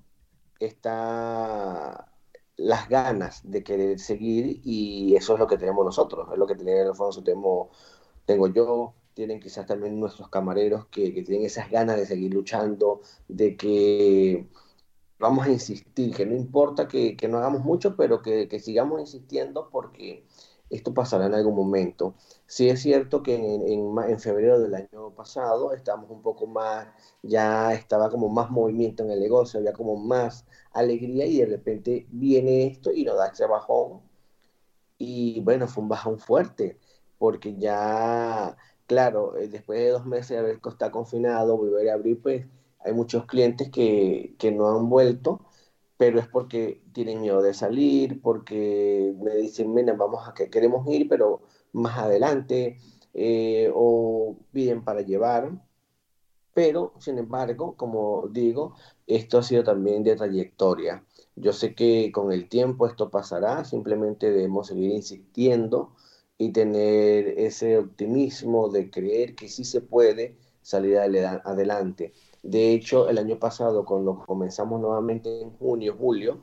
está 0.59 2.09
las 2.57 2.89
ganas 2.89 3.41
de 3.49 3.63
querer 3.63 3.99
seguir 3.99 4.61
y 4.63 5.15
eso 5.15 5.33
es 5.33 5.39
lo 5.39 5.47
que 5.47 5.57
tenemos 5.57 5.85
nosotros, 5.85 6.29
es 6.31 6.37
lo 6.37 6.47
que 6.47 6.55
tiene 6.55 6.81
Alfonso, 6.81 7.23
tengo, 7.23 7.71
tengo 8.25 8.47
yo, 8.49 8.95
tienen 9.13 9.39
quizás 9.39 9.65
también 9.65 9.99
nuestros 9.99 10.29
camareros 10.29 10.87
que, 10.87 11.13
que 11.13 11.23
tienen 11.23 11.45
esas 11.45 11.69
ganas 11.71 11.97
de 11.97 12.05
seguir 12.05 12.33
luchando, 12.33 13.01
de 13.27 13.57
que 13.57 14.49
vamos 15.23 15.47
a 15.47 15.51
insistir, 15.51 16.13
que 16.13 16.25
no 16.25 16.35
importa 16.35 16.87
que, 16.87 17.15
no 17.29 17.37
hagamos 17.37 17.63
mucho, 17.63 17.95
pero 17.95 18.21
que, 18.21 18.59
sigamos 18.59 18.99
insistiendo 18.99 19.69
porque 19.71 20.25
esto 20.69 20.93
pasará 20.93 21.27
en 21.27 21.33
algún 21.35 21.55
momento. 21.55 22.15
Sí 22.53 22.69
es 22.69 22.83
cierto 22.83 23.24
que 23.24 23.33
en, 23.36 24.19
febrero 24.19 24.60
del 24.60 24.75
año 24.75 25.10
pasado 25.15 25.74
estábamos 25.74 26.12
un 26.12 26.22
poco 26.22 26.45
más, 26.45 26.88
ya 27.24 27.74
estaba 27.74 28.12
como 28.12 28.29
más 28.29 28.51
movimiento 28.51 29.03
en 29.03 29.10
el 29.10 29.19
negocio, 29.22 29.60
había 29.60 29.74
como 29.74 29.95
más 29.95 30.45
alegría 30.72 31.25
y 31.25 31.38
de 31.39 31.48
repente 31.48 32.05
viene 32.12 32.67
esto 32.67 32.91
y 32.93 33.05
nos 33.05 33.17
da 33.17 33.27
ese 33.29 33.48
bajón. 33.48 34.01
Y 34.98 35.41
bueno, 35.41 35.67
fue 35.67 35.83
un 35.83 35.89
bajón 35.89 36.19
fuerte, 36.19 36.79
porque 37.17 37.55
ya, 37.57 38.57
claro, 38.88 39.38
eh, 39.38 39.48
después 39.48 39.79
de 39.79 39.89
dos 39.89 40.05
meses 40.05 40.29
de 40.29 40.39
haber 40.39 40.60
estado 40.63 40.91
confinado, 40.91 41.57
volver 41.57 41.89
a 41.89 41.95
abrir, 41.95 42.22
pues 42.22 42.48
hay 42.79 42.93
muchos 42.93 43.25
clientes 43.25 43.69
que, 43.72 44.36
no 44.55 44.69
han 44.77 44.89
vuelto, 44.89 45.41
pero 45.98 46.19
es 46.19 46.27
porque 46.27 46.81
tienen 46.93 47.22
miedo 47.22 47.41
de 47.41 47.53
salir, 47.53 48.22
porque 48.22 49.13
me 49.19 49.36
dicen, 49.36 49.74
mira, 49.74 49.93
vamos 49.93 50.27
a 50.27 50.33
que 50.33 50.50
queremos 50.50 50.88
ir, 50.88 51.07
pero 51.10 51.41
más 51.73 51.97
adelante, 51.97 52.77
eh, 53.13 53.71
o 53.73 54.37
piden 54.51 54.83
para 54.83 55.01
llevar. 55.01 55.51
Pero, 56.53 56.93
sin 56.99 57.17
embargo, 57.17 57.75
como 57.75 58.27
digo, 58.29 58.75
esto 59.07 59.39
ha 59.39 59.43
sido 59.43 59.63
también 59.63 60.03
de 60.03 60.15
trayectoria. 60.15 61.03
Yo 61.35 61.51
sé 61.51 61.73
que 61.75 62.11
con 62.11 62.31
el 62.31 62.47
tiempo 62.47 62.87
esto 62.87 63.09
pasará, 63.09 63.65
simplemente 63.65 64.31
debemos 64.31 64.67
seguir 64.67 64.91
insistiendo 64.91 65.95
y 66.37 66.51
tener 66.51 67.27
ese 67.39 67.77
optimismo 67.79 68.69
de 68.69 68.89
creer 68.91 69.35
que 69.35 69.49
sí 69.49 69.63
se 69.63 69.81
puede 69.81 70.37
salir 70.61 70.97
adelante. 70.97 72.13
De 72.43 72.73
hecho, 72.73 73.09
el 73.09 73.17
año 73.17 73.39
pasado, 73.39 73.85
cuando 73.85 74.23
comenzamos 74.25 74.79
nuevamente 74.81 75.41
en 75.41 75.51
junio, 75.51 75.95
julio, 75.97 76.41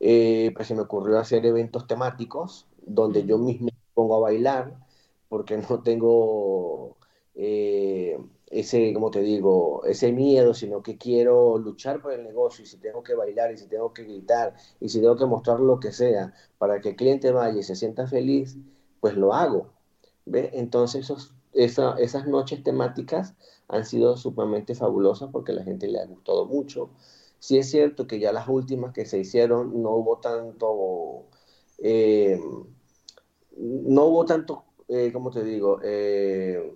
eh, 0.00 0.52
pues 0.54 0.68
se 0.68 0.74
me 0.74 0.82
ocurrió 0.82 1.18
hacer 1.18 1.46
eventos 1.46 1.86
temáticos 1.86 2.66
donde 2.86 3.24
yo 3.24 3.38
mismo 3.38 3.70
pongo 3.94 4.16
a 4.16 4.20
bailar, 4.20 4.74
porque 5.28 5.56
no 5.70 5.82
tengo 5.82 6.96
eh, 7.34 8.18
ese, 8.46 8.92
como 8.94 9.10
te 9.10 9.20
digo, 9.20 9.84
ese 9.84 10.12
miedo, 10.12 10.54
sino 10.54 10.82
que 10.82 10.96
quiero 10.96 11.58
luchar 11.58 12.00
por 12.00 12.12
el 12.12 12.22
negocio 12.24 12.64
y 12.64 12.66
si 12.66 12.76
tengo 12.78 13.02
que 13.02 13.14
bailar 13.14 13.52
y 13.52 13.58
si 13.58 13.66
tengo 13.66 13.92
que 13.92 14.04
gritar 14.04 14.54
y 14.80 14.88
si 14.88 15.00
tengo 15.00 15.16
que 15.16 15.26
mostrar 15.26 15.60
lo 15.60 15.80
que 15.80 15.92
sea 15.92 16.32
para 16.58 16.80
que 16.80 16.90
el 16.90 16.96
cliente 16.96 17.32
vaya 17.32 17.58
y 17.58 17.62
se 17.62 17.74
sienta 17.76 18.06
feliz, 18.06 18.56
pues 19.00 19.16
lo 19.16 19.34
hago. 19.34 19.72
¿ve? 20.26 20.50
Entonces 20.54 21.10
esas 21.52 22.26
noches 22.26 22.62
temáticas 22.62 23.34
han 23.68 23.84
sido 23.84 24.16
sumamente 24.16 24.74
fabulosas 24.74 25.30
porque 25.32 25.52
la 25.52 25.64
gente 25.64 25.88
le 25.88 26.00
ha 26.00 26.06
gustado 26.06 26.46
mucho. 26.46 26.90
Sí 27.38 27.58
es 27.58 27.70
cierto 27.70 28.06
que 28.06 28.18
ya 28.20 28.32
las 28.32 28.48
últimas 28.48 28.92
que 28.92 29.04
se 29.04 29.18
hicieron 29.18 29.82
no 29.82 29.90
hubo 29.90 30.18
tanto, 30.18 31.24
eh, 31.78 32.40
no 33.56 34.04
hubo 34.06 34.24
tanto, 34.24 34.64
eh, 34.88 35.10
¿cómo 35.12 35.30
te 35.30 35.44
digo? 35.44 35.80
Eh, 35.82 36.74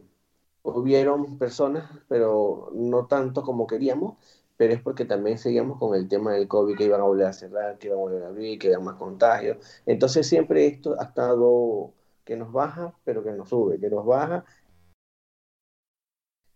hubieron 0.63 1.39
personas, 1.39 1.91
pero 2.09 2.71
no 2.75 3.07
tanto 3.07 3.43
como 3.43 3.67
queríamos, 3.67 4.17
pero 4.57 4.75
es 4.75 4.83
porque 4.83 5.05
también 5.05 5.39
seguíamos 5.39 5.79
con 5.79 5.95
el 5.95 6.09
tema 6.09 6.33
del 6.33 6.49
COVID, 6.49 6.77
que 6.77 6.85
iban 6.85 7.01
a 7.01 7.05
volver 7.05 7.27
a 7.27 7.33
cerrar, 7.33 7.79
que 7.79 7.89
iban 7.89 7.99
a 7.99 8.03
volver 8.03 8.23
a 8.25 8.29
abrir, 8.29 8.59
que 8.59 8.69
había 8.69 8.81
más 8.81 8.97
contagios. 8.97 9.59
Entonces 9.87 10.27
siempre 10.27 10.67
esto 10.67 10.97
ha 11.01 11.05
estado 11.05 11.93
que 12.25 12.37
nos 12.37 12.53
baja, 12.53 12.95
pero 13.05 13.23
que 13.25 13.33
nos 13.33 13.49
sube, 13.49 13.79
que 13.81 13.89
nos 13.91 14.05
baja 14.05 14.45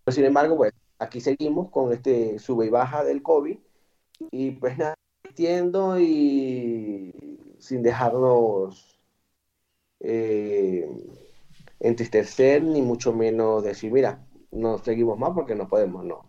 pero 0.04 0.14
sin 0.14 0.24
embargo, 0.24 0.64
aquí 0.98 1.20
seguimos 1.20 1.70
con 1.70 1.92
este 1.92 2.38
sube 2.38 2.66
y 2.66 2.70
baja 2.70 3.04
del 3.04 3.22
COVID 3.22 3.58
y 4.30 4.52
pues 4.52 4.78
nada, 4.78 4.94
entiendo 5.24 5.98
y 6.00 7.38
sin 7.58 7.82
dejarnos 7.82 8.91
eh, 10.02 10.88
entristecer 11.80 12.62
ni 12.62 12.82
mucho 12.82 13.12
menos 13.12 13.62
decir, 13.62 13.92
mira, 13.92 14.18
no 14.50 14.78
seguimos 14.78 15.18
más 15.18 15.30
porque 15.34 15.54
no 15.54 15.68
podemos, 15.68 16.04
no. 16.04 16.24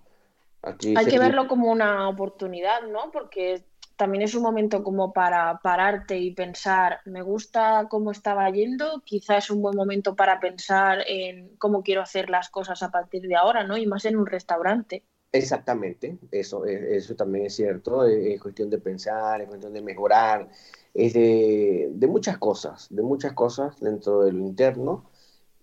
Aquí 0.61 0.93
Hay 0.97 1.05
que 1.05 1.19
verlo 1.19 1.47
como 1.47 1.71
una 1.71 2.07
oportunidad, 2.07 2.83
¿no? 2.83 3.11
Porque 3.11 3.65
también 3.97 4.23
es 4.23 4.33
un 4.33 4.43
momento 4.43 4.83
como 4.83 5.11
para 5.13 5.59
pararte 5.59 6.17
y 6.17 6.31
pensar, 6.31 7.01
me 7.05 7.21
gusta 7.21 7.87
cómo 7.89 8.11
estaba 8.11 8.49
yendo, 8.49 9.01
quizás 9.05 9.45
es 9.45 9.51
un 9.51 9.61
buen 9.61 9.75
momento 9.75 10.15
para 10.15 10.39
pensar 10.39 10.99
en 11.07 11.55
cómo 11.57 11.83
quiero 11.83 12.01
hacer 12.01 12.29
las 12.29 12.49
cosas 12.49 12.81
a 12.81 12.91
partir 12.91 13.23
de 13.23 13.35
ahora, 13.35 13.63
¿no? 13.63 13.77
Y 13.77 13.85
más 13.85 14.05
en 14.05 14.15
un 14.15 14.25
restaurante. 14.25 15.03
Exactamente, 15.35 16.19
eso, 16.31 16.63
e, 16.67 16.95
eso 16.95 17.15
también 17.15 17.47
es 17.47 17.55
cierto, 17.55 18.05
es 18.05 18.39
cuestión 18.39 18.69
de 18.69 18.77
pensar, 18.77 19.41
es 19.41 19.47
cuestión 19.47 19.73
de 19.73 19.81
mejorar, 19.81 20.47
es 20.93 21.13
de, 21.13 21.89
de 21.91 22.07
muchas 22.07 22.37
cosas, 22.37 22.87
de 22.91 23.01
muchas 23.01 23.33
cosas 23.33 23.79
dentro 23.79 24.21
de 24.21 24.31
lo 24.31 24.39
interno 24.39 25.09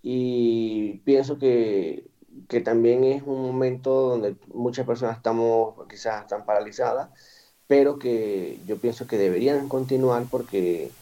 y 0.03 0.99
pienso 1.05 1.39
que, 1.39 2.11
que 2.49 2.61
también 2.63 3.05
es 3.05 3.23
un 3.25 3.43
momento 3.43 3.93
donde 4.11 4.37
muchas 4.49 4.87
personas 4.87 5.19
estamos 5.19 5.75
quizás 5.89 6.23
están 6.23 6.45
paralizadas 6.47 7.11
pero 7.67 7.99
que 7.99 8.61
yo 8.65 8.81
pienso 8.81 9.07
que 9.07 9.19
deberían 9.19 9.69
continuar 9.69 10.29
porque 10.31 10.97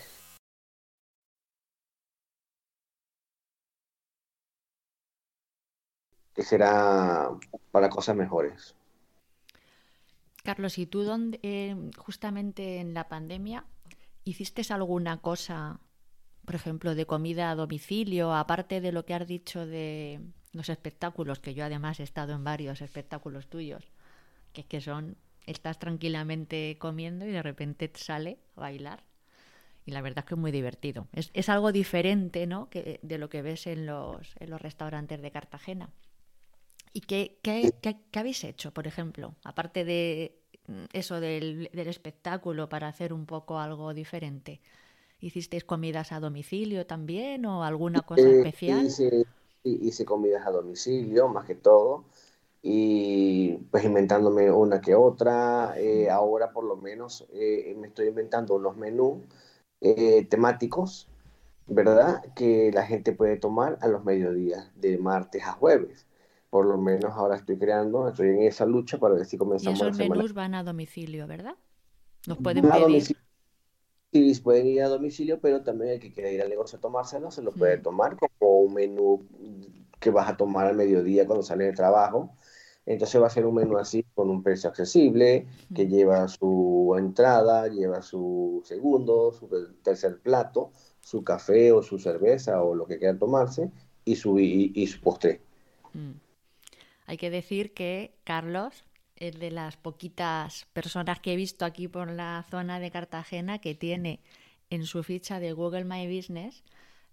que 6.39 6.45
será 6.45 7.31
para 7.73 7.91
cosas 7.91 8.15
mejores. 8.15 8.77
Carlos, 10.45 10.79
¿y 10.79 10.87
tú 10.87 11.05
eh, 11.43 11.75
justamente 11.97 12.79
en 12.79 12.95
la 12.95 13.09
pandemia, 13.09 13.65
hiciste 14.23 14.63
alguna 14.73 15.21
cosa, 15.21 15.81
por 16.45 16.55
ejemplo, 16.55 16.95
de 16.95 17.07
comida 17.07 17.51
a 17.51 17.57
domicilio, 17.57 18.33
aparte 18.33 18.81
de 18.81 18.93
lo 18.93 19.05
que 19.05 19.15
has 19.15 19.27
dicho 19.27 19.67
de 19.67 20.21
los 20.53 20.69
espectáculos, 20.69 21.41
que 21.41 21.55
yo 21.55 21.65
además 21.65 21.99
he 21.99 22.05
estado 22.05 22.35
en 22.35 22.45
varios 22.45 22.83
espectáculos 22.83 23.49
tuyos, 23.49 23.91
que, 24.53 24.65
que 24.65 24.81
son 24.81 25.17
estás 25.45 25.81
tranquilamente 25.81 26.77
comiendo 26.79 27.27
y 27.27 27.33
de 27.33 27.43
repente 27.43 27.89
te 27.89 27.99
sale 27.99 28.39
a 28.55 28.61
bailar. 28.61 29.03
Y 29.85 29.91
la 29.91 30.03
verdad 30.03 30.21
es 30.21 30.25
que 30.27 30.35
es 30.35 30.41
muy 30.41 30.53
divertido. 30.53 31.09
Es, 31.13 31.49
algo 31.49 31.73
diferente 31.73 32.47
¿no? 32.47 32.71
que, 32.71 33.01
de 33.03 33.19
lo 33.19 33.29
que 33.29 33.43
ves 33.43 33.67
en 33.67 33.87
los, 33.87 34.37
en 34.39 34.51
los 34.51 34.63
restaurantes 34.63 35.21
de 35.21 35.33
Cartagena. 35.33 35.91
¿Y 36.99 37.01
qué, 37.03 37.39
qué, 37.43 38.19
habéis 38.19 38.43
hecho, 38.43 38.73
por 38.73 38.89
ejemplo? 38.89 39.37
Aparte 39.45 39.85
de 39.85 40.37
mm, 40.67 40.87
eso 40.93 41.21
del, 41.21 41.71
espectáculo 41.73 42.69
para 42.69 42.89
hacer 42.89 43.13
un 43.13 43.25
poco 43.25 43.61
algo 43.61 43.95
diferente. 43.95 44.61
¿Hicisteis 45.21 45.63
comidas 45.63 46.11
a 46.11 46.19
domicilio 46.19 46.87
también 46.87 47.47
o 47.47 47.63
alguna 47.63 48.03
cosa 48.03 48.29
especial? 48.29 48.87
Hice, 48.87 49.27
hice 49.63 50.05
comidas 50.05 50.45
a 50.45 50.51
domicilio, 50.51 51.29
más 51.29 51.47
que 51.47 51.55
todo 51.55 52.05
y 52.63 53.53
pues 53.71 53.85
inventándome 53.85 54.51
una 54.51 54.81
que 54.81 54.97
otra. 54.97 55.75
Eh, 55.79 56.11
ahora 56.11 56.51
por 56.51 56.65
lo 56.65 56.77
menos 56.77 57.29
eh, 57.33 57.77
me 57.79 57.87
estoy 57.87 58.09
inventando 58.09 58.57
unos 58.57 58.77
menús 58.77 59.21
eh, 59.81 60.27
temáticos, 60.29 61.09
¿verdad? 61.69 62.25
Que 62.35 62.73
la 62.73 62.85
gente 62.87 63.13
puede 63.13 63.37
tomar 63.37 63.79
a 63.83 63.87
los 63.87 64.05
mediodías, 64.05 64.69
de 64.75 64.99
martes 64.99 65.45
a 65.45 65.53
jueves. 65.53 66.08
Por 66.51 66.67
lo 66.67 66.79
menos 66.79 67.13
ahora 67.13 67.37
estoy 67.37 67.59
creando, 67.59 68.09
estoy 68.09 68.29
en 68.29 68.43
esa 68.43 68.65
lucha 68.65 68.99
para 68.99 69.15
ver 69.15 69.27
si 69.27 69.37
comenzamos. 69.37 69.79
Y 69.79 69.83
esos 69.83 69.99
menús 69.99 70.33
van 70.33 70.55
a 70.55 70.63
domicilio, 70.63 71.27
¿verdad? 71.27 71.57
Nos 72.27 72.39
pueden 72.39 72.69
pedir. 72.69 73.17
Sí, 74.11 74.41
pueden 74.43 74.67
ir 74.67 74.83
a 74.83 74.89
domicilio, 74.89 75.39
pero 75.39 75.63
también 75.63 75.93
el 75.93 76.01
que 76.01 76.13
quiera 76.13 76.31
ir 76.31 76.41
al 76.41 76.49
negocio 76.49 76.79
a 76.79 76.81
tomárselo 76.81 77.31
se 77.31 77.43
lo 77.43 77.53
puede 77.53 77.77
mm. 77.77 77.83
tomar 77.83 78.17
como 78.17 78.61
un 78.61 78.73
menú 78.73 79.27
que 80.01 80.11
vas 80.11 80.31
a 80.31 80.37
tomar 80.37 80.67
al 80.67 80.77
mediodía 80.77 81.27
cuando 81.27 81.43
sales 81.43 81.69
de 81.69 81.73
trabajo. 81.75 82.35
Entonces 82.87 83.21
va 83.21 83.27
a 83.27 83.31
ser 83.31 83.45
un 83.45 83.55
menú 83.55 83.77
así 83.77 84.03
con 84.15 84.31
un 84.31 84.43
precio 84.43 84.71
accesible, 84.71 85.47
que 85.75 85.89
lleva 85.89 86.27
su 86.27 86.95
entrada, 86.99 87.69
lleva 87.69 88.01
su 88.01 88.63
segundo, 88.65 89.31
su 89.33 89.47
tercer 89.83 90.19
plato, 90.21 90.71
su 91.01 91.23
café 91.23 91.71
o 91.71 91.83
su 91.83 91.99
cerveza 91.99 92.63
o 92.63 92.75
lo 92.75 92.87
que 92.87 92.99
quiera 92.99 93.19
tomarse 93.19 93.71
y 94.07 94.17
su, 94.17 94.39
y, 94.39 94.87
su 94.87 95.03
postre. 95.03 95.43
Mm. 95.93 96.13
Hay 97.09 97.17
que 97.17 97.31
decir 97.31 97.73
que 97.73 98.19
Carlos 98.25 98.85
es 99.17 99.41
de 99.41 99.51
las 99.51 99.79
poquitas 99.79 100.67
personas 100.75 101.21
que 101.21 101.33
he 101.33 101.37
visto 101.37 101.65
aquí 101.65 101.89
por 101.89 102.11
la 102.11 102.45
zona 102.51 102.81
de 102.81 102.91
Cartagena 102.91 103.61
que 103.61 103.75
tiene 103.75 104.21
en 104.69 104.85
su 104.85 105.03
ficha 105.03 105.41
de 105.41 105.53
Google 105.53 105.85
My 105.85 106.07
Business 106.07 106.63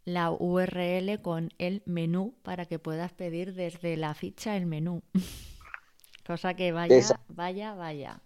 la 0.04 0.32
URL 0.32 1.22
con 1.22 1.54
el 1.60 1.82
menú 1.86 2.36
para 2.44 2.66
que 2.66 2.78
puedas 2.78 3.14
pedir 3.14 3.54
desde 3.54 3.96
la 3.96 4.14
ficha 4.16 4.58
el 4.58 4.66
menú. 4.66 5.02
Cosa 6.28 6.56
que 6.56 6.74
vaya, 6.74 7.22
vaya, 7.30 7.74
vaya. 7.74 8.22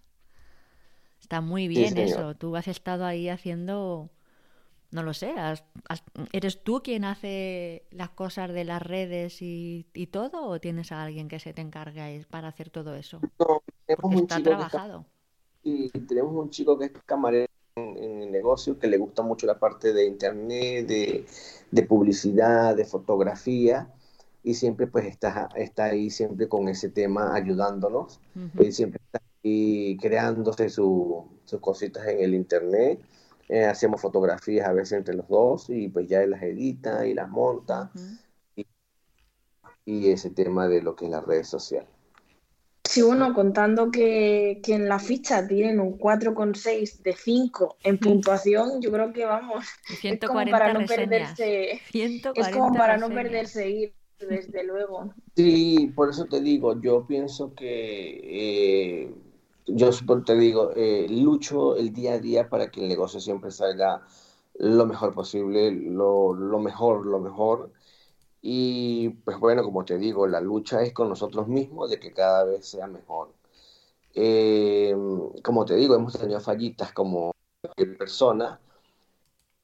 Está 1.21 1.39
muy 1.39 1.67
bien 1.67 1.99
eso. 1.99 2.33
Tú 2.33 2.55
has 2.55 2.67
estado 2.67 3.05
ahí 3.05 3.29
haciendo, 3.29 4.09
no 4.91 5.03
lo 5.03 5.13
sé, 5.13 5.33
¿eres 6.31 6.63
tú 6.63 6.81
quien 6.83 7.05
hace 7.05 7.87
las 7.91 8.09
cosas 8.09 8.51
de 8.51 8.63
las 8.63 8.81
redes 8.81 9.37
y, 9.41 9.85
todo 10.11 10.47
o 10.47 10.59
tienes 10.59 10.91
a 10.91 11.03
alguien 11.03 11.27
que 11.27 11.39
se 11.39 11.53
te 11.53 11.61
encargue 11.61 12.25
para 12.29 12.47
hacer 12.47 12.69
todo 12.69 12.95
eso? 12.95 13.19
No, 13.39 13.61
tenemos 13.85 14.15
un 14.15 14.23
está 14.23 14.41
trabajado. 14.41 15.05
y 15.63 15.89
tenemos 15.89 16.33
un 16.33 16.49
chico 16.49 16.77
que 16.77 16.85
es 16.85 16.91
camarero 17.05 17.47
en, 17.75 18.21
el 18.23 18.31
negocio 18.31 18.79
que 18.79 18.87
le 18.87 18.97
gusta 18.97 19.21
mucho 19.21 19.45
la 19.45 19.59
parte 19.59 19.93
de 19.93 20.05
internet, 20.05 20.87
de, 20.87 21.25
de 21.71 21.83
publicidad, 21.83 22.75
de 22.75 22.85
fotografía 22.85 23.93
y 24.43 24.53
siempre 24.53 24.87
pues 24.87 25.05
está, 25.05 25.49
está 25.55 25.85
ahí 25.85 26.09
siempre 26.09 26.47
con 26.47 26.67
ese 26.69 26.89
tema 26.89 27.35
ayudándonos. 27.35 28.19
y 28.59 28.71
siempre 28.71 29.01
está 29.05 29.21
ahí 29.43 29.97
creándose 29.97 30.69
sus 30.69 31.25
cositas 31.59 32.07
en 32.07 32.21
el 32.21 32.33
internet. 32.33 32.99
Eh, 33.49 33.65
hacemos 33.65 33.99
fotografías 33.99 34.67
a 34.67 34.73
veces 34.73 34.99
entre 34.99 35.15
los 35.15 35.27
dos 35.27 35.69
y 35.69 35.89
pues 35.89 36.07
ya 36.07 36.21
él 36.21 36.29
las 36.29 36.43
edita 36.43 37.07
y 37.07 37.15
las 37.15 37.29
monta. 37.29 37.91
y, 38.55 38.65
y, 39.85 40.11
ese 40.11 40.29
tema 40.29 40.67
de 40.67 40.83
lo 40.83 40.95
que 40.95 41.05
es 41.05 41.11
la 41.11 41.21
red 41.21 41.43
social. 41.43 41.87
Sí, 42.83 43.01
bueno, 43.01 43.33
contando 43.33 43.91
que, 43.91 44.61
que 44.63 44.73
en 44.73 44.87
la 44.87 44.99
ficha 44.99 45.47
tienen 45.47 45.79
un 45.79 45.97
4,6 45.97 47.01
de 47.03 47.13
5 47.13 47.77
en 47.83 47.97
puntuación, 47.99 48.81
yo 48.81 48.91
creo 48.91 49.13
que 49.13 49.25
vamos. 49.25 49.65
140 49.99 50.25
es 50.25 50.31
como 50.31 50.51
para 50.51 50.73
no 50.73 50.85
perderse. 50.85 51.81
es 51.93 52.49
como 52.51 52.73
para 52.73 52.97
no 52.97 53.09
perderse 53.09 53.69
ir 53.69 53.93
desde 54.19 54.63
luego. 54.63 55.13
Sí, 55.35 55.91
por 55.95 56.09
eso 56.09 56.25
te 56.25 56.41
digo, 56.41 56.79
yo 56.81 57.05
pienso 57.05 57.53
que, 57.53 58.21
eh, 58.23 59.13
yo 59.75 59.89
te 60.25 60.35
digo, 60.35 60.71
eh, 60.75 61.07
lucho 61.09 61.75
el 61.75 61.93
día 61.93 62.13
a 62.13 62.19
día 62.19 62.49
para 62.49 62.71
que 62.71 62.81
el 62.81 62.89
negocio 62.89 63.19
siempre 63.19 63.51
salga 63.51 64.05
lo 64.55 64.85
mejor 64.85 65.13
posible, 65.13 65.71
lo, 65.71 66.33
mejor, 66.59 67.05
lo 67.05 67.19
mejor. 67.19 67.71
Y 68.41 69.09
pues 69.09 69.39
bueno, 69.39 69.63
como 69.63 69.85
te 69.85 69.97
digo, 69.97 70.27
la 70.27 70.41
lucha 70.41 70.81
es 70.83 70.93
con 70.93 71.09
nosotros 71.09 71.47
mismos 71.47 71.89
de 71.89 71.99
que 71.99 72.13
cada 72.13 72.45
vez 72.45 72.65
sea 72.67 72.87
mejor. 72.87 73.33
Eh, 74.13 74.95
como 75.43 75.65
te 75.65 75.75
digo, 75.75 75.95
hemos 75.95 76.13
tenido 76.17 76.39
fallitas 76.39 76.93
como 76.93 77.33
persona, 77.97 78.59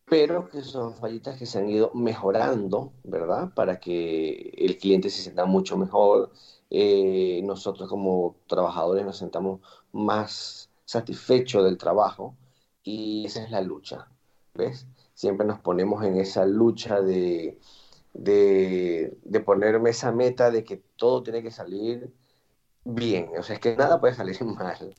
pero 0.06 0.50
que 0.50 0.62
son 0.62 0.94
fallitas 0.94 1.38
que 1.38 1.46
se 1.46 1.60
han 1.60 1.70
ido 1.70 1.92
mejorando, 1.94 2.94
¿verdad? 3.04 3.54
Para 3.56 3.80
que 3.80 4.54
el 4.58 4.78
cliente 4.78 5.10
se 5.10 5.22
sienta 5.24 5.46
mucho 5.46 5.77
mejor, 5.77 6.32
eh, 6.70 7.42
nosotros 7.44 7.90
como 7.90 8.36
trabajadores 8.48 9.06
nos 9.06 9.18
sentamos 9.18 9.62
más 9.96 10.70
satisfechos 10.86 11.64
del 11.66 11.77
trabajo 11.77 12.38
y 12.84 13.25
esa 13.25 13.44
es 13.44 13.51
la 13.51 13.62
lucha, 13.62 14.10
¿ves? 14.53 14.88
Siempre 15.14 15.48
nos 15.48 15.60
ponemos 15.62 16.03
en 16.03 16.18
esa 16.18 16.46
lucha 16.46 17.01
de, 17.01 17.60
de, 18.14 19.18
de 19.24 19.40
ponerme 19.42 19.92
esa 19.92 20.12
meta 20.12 20.51
de 20.51 20.64
que 20.66 20.77
todo 20.98 21.24
tiene 21.24 21.44
que 21.44 21.51
salir 21.51 22.14
bien, 22.84 23.29
o 23.38 23.44
sea, 23.44 23.55
es 23.55 23.62
que 23.62 23.75
nada 23.75 24.00
puede 24.00 24.14
salir 24.16 24.42
mal. 24.46 24.96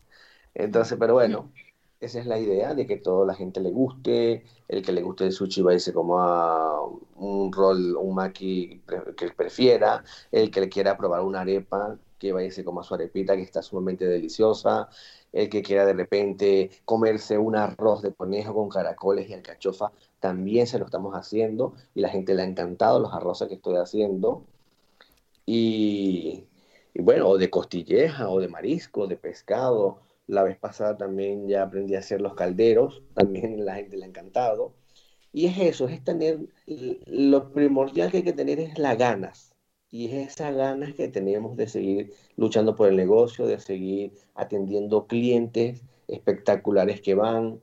Entonces, 0.54 0.98
pero 1.00 1.14
bueno, 1.14 1.52
esa 2.00 2.20
es 2.20 2.26
la 2.26 2.38
idea 2.38 2.74
de 2.74 2.86
que 2.86 2.96
toda 2.98 3.26
la 3.26 3.34
gente 3.34 3.60
le 3.60 3.70
guste, 3.70 4.44
el 4.68 4.82
que 4.84 4.92
le 4.92 5.02
guste 5.02 5.26
el 5.26 5.32
sushi 5.32 5.62
va 5.62 5.72
a 5.72 5.74
irse 5.74 5.92
como 5.94 6.20
a 6.20 6.82
un 7.16 7.52
rol, 7.52 7.96
un 7.96 8.14
maki 8.14 8.82
que 9.16 9.30
prefiera, 9.32 10.04
el 10.32 10.50
que 10.50 10.60
le 10.60 10.68
quiera 10.68 10.96
probar 10.96 11.22
una 11.22 11.40
arepa 11.42 11.98
que 12.18 12.32
va 12.32 12.40
a 12.40 12.44
irse 12.44 12.64
como 12.64 12.80
a 12.80 12.84
su 12.84 12.94
arepita 12.94 13.36
que 13.36 13.42
está 13.42 13.62
sumamente 13.62 14.06
deliciosa, 14.06 14.88
el 15.32 15.48
que 15.48 15.62
quiera 15.62 15.84
de 15.84 15.92
repente 15.92 16.70
comerse 16.84 17.38
un 17.38 17.56
arroz 17.56 18.02
de 18.02 18.14
conejo 18.14 18.54
con 18.54 18.68
caracoles 18.68 19.28
y 19.28 19.34
alcachofa, 19.34 19.92
también 20.20 20.66
se 20.66 20.78
lo 20.78 20.86
estamos 20.86 21.14
haciendo 21.14 21.74
y 21.94 22.00
la 22.00 22.08
gente 22.08 22.34
le 22.34 22.42
ha 22.42 22.46
encantado 22.46 23.00
los 23.00 23.12
arroces 23.12 23.48
que 23.48 23.54
estoy 23.54 23.76
haciendo. 23.76 24.44
Y, 25.44 26.44
y 26.94 27.02
bueno, 27.02 27.28
o 27.28 27.38
de 27.38 27.50
costilleja, 27.50 28.28
o 28.30 28.40
de 28.40 28.48
marisco, 28.48 29.06
de 29.06 29.16
pescado, 29.16 30.00
la 30.26 30.42
vez 30.42 30.58
pasada 30.58 30.96
también 30.96 31.48
ya 31.48 31.62
aprendí 31.62 31.94
a 31.94 32.00
hacer 32.00 32.20
los 32.20 32.34
calderos, 32.34 33.02
también 33.14 33.64
la 33.64 33.76
gente 33.76 33.96
le 33.96 34.04
ha 34.04 34.08
encantado. 34.08 34.74
Y 35.32 35.46
es 35.46 35.58
eso, 35.58 35.88
es 35.88 36.02
tener, 36.02 36.40
lo 36.66 37.52
primordial 37.52 38.10
que 38.10 38.18
hay 38.18 38.22
que 38.22 38.32
tener 38.32 38.58
es 38.58 38.78
las 38.78 38.96
ganas. 38.96 39.55
Y 39.96 40.08
es 40.08 40.34
esas 40.34 40.54
ganas 40.54 40.92
que 40.92 41.08
tenemos 41.08 41.56
de 41.56 41.66
seguir 41.66 42.12
luchando 42.36 42.76
por 42.76 42.86
el 42.86 42.96
negocio, 42.96 43.46
de 43.46 43.58
seguir 43.58 44.12
atendiendo 44.34 45.06
clientes 45.06 45.82
espectaculares 46.06 47.00
que 47.00 47.14
van 47.14 47.62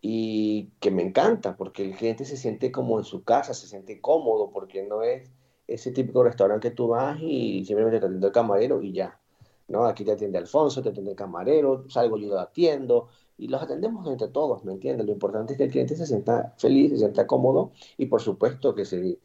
y 0.00 0.70
que 0.80 0.90
me 0.90 1.02
encanta, 1.02 1.56
porque 1.56 1.84
el 1.84 1.94
cliente 1.94 2.24
se 2.24 2.36
siente 2.36 2.72
como 2.72 2.98
en 2.98 3.04
su 3.04 3.22
casa, 3.22 3.54
se 3.54 3.68
siente 3.68 4.00
cómodo, 4.00 4.50
porque 4.50 4.82
no 4.82 5.04
es 5.04 5.30
ese 5.68 5.92
típico 5.92 6.24
restaurante 6.24 6.70
que 6.70 6.74
tú 6.74 6.88
vas 6.88 7.20
y 7.20 7.64
simplemente 7.64 8.00
te 8.00 8.06
atiende 8.06 8.26
el 8.26 8.32
camarero 8.32 8.82
y 8.82 8.92
ya. 8.92 9.20
¿no? 9.68 9.84
Aquí 9.84 10.04
te 10.04 10.10
atiende 10.10 10.38
Alfonso, 10.38 10.82
te 10.82 10.88
atiende 10.88 11.12
el 11.12 11.16
camarero, 11.16 11.88
salgo 11.88 12.18
yo 12.18 12.40
atiendo, 12.40 13.06
y 13.38 13.46
los 13.46 13.62
atendemos 13.62 14.04
entre 14.08 14.26
todos, 14.26 14.64
¿me 14.64 14.72
entiendes? 14.72 15.06
Lo 15.06 15.12
importante 15.12 15.52
es 15.52 15.58
que 15.58 15.64
el 15.64 15.70
cliente 15.70 15.94
se 15.94 16.06
sienta 16.06 16.54
feliz, 16.58 16.90
se 16.90 16.98
sienta 16.98 17.24
cómodo, 17.28 17.70
y 17.96 18.06
por 18.06 18.20
supuesto 18.20 18.74
que 18.74 18.84
se 18.84 19.18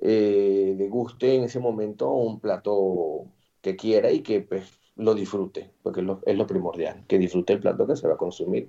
eh, 0.00 0.74
le 0.76 0.88
guste 0.88 1.34
en 1.34 1.44
ese 1.44 1.60
momento 1.60 2.10
un 2.10 2.40
plato 2.40 3.26
que 3.60 3.76
quiera 3.76 4.10
y 4.10 4.22
que 4.22 4.40
pues, 4.40 4.80
lo 4.96 5.14
disfrute, 5.14 5.70
porque 5.82 6.00
es 6.00 6.06
lo, 6.06 6.20
es 6.26 6.36
lo 6.36 6.46
primordial, 6.46 7.04
que 7.06 7.18
disfrute 7.18 7.54
el 7.54 7.60
plato 7.60 7.86
que 7.86 7.96
se 7.96 8.08
va 8.08 8.14
a 8.14 8.18
consumir. 8.18 8.68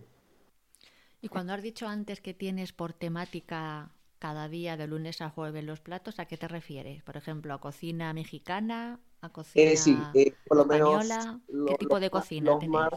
Y 1.22 1.30
cuando 1.30 1.54
has 1.54 1.62
dicho 1.62 1.88
antes 1.88 2.20
que 2.20 2.34
tienes 2.34 2.74
por 2.74 2.94
temática 2.94 3.92
cada 4.20 4.50
día 4.50 4.78
de 4.78 4.88
lunes 4.88 5.22
a 5.22 5.30
jueves 5.30 5.64
los 5.64 5.80
platos, 5.80 6.20
¿a 6.20 6.26
qué 6.26 6.38
te 6.38 6.48
refieres? 6.48 7.04
Por 7.04 7.18
ejemplo, 7.18 7.54
a 7.54 7.60
cocina 7.60 8.14
mexicana, 8.14 9.00
a 9.22 9.30
cocina 9.30 9.72
eh, 9.72 9.78
sí, 9.78 9.98
eh, 10.14 10.34
por 10.48 10.58
lo 10.58 10.64
española? 10.64 11.40
Menos, 11.48 11.70
¿Qué 11.72 11.76
tipo 11.76 12.00
de 12.00 12.10
cocina 12.10 12.60
tenéis? 12.60 12.88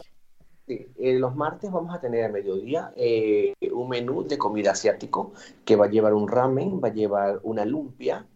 Eh, 0.67 1.19
los 1.19 1.35
martes 1.35 1.71
vamos 1.71 1.93
a 1.95 1.99
tener 1.99 2.25
a 2.25 2.29
mediodía 2.29 2.93
un 3.71 3.89
menú 3.89 4.23
de 4.23 4.37
comida 4.37 4.71
asiático 4.71 5.33
que 5.63 5.75
va 5.75 5.85
a 5.85 5.89
llevar 5.89 6.13
un 6.13 6.27
ramen, 6.27 6.81
va 6.83 6.87
a 6.89 6.93
llevar 6.93 7.39
una 7.43 7.65
lumpia, 7.65 8.27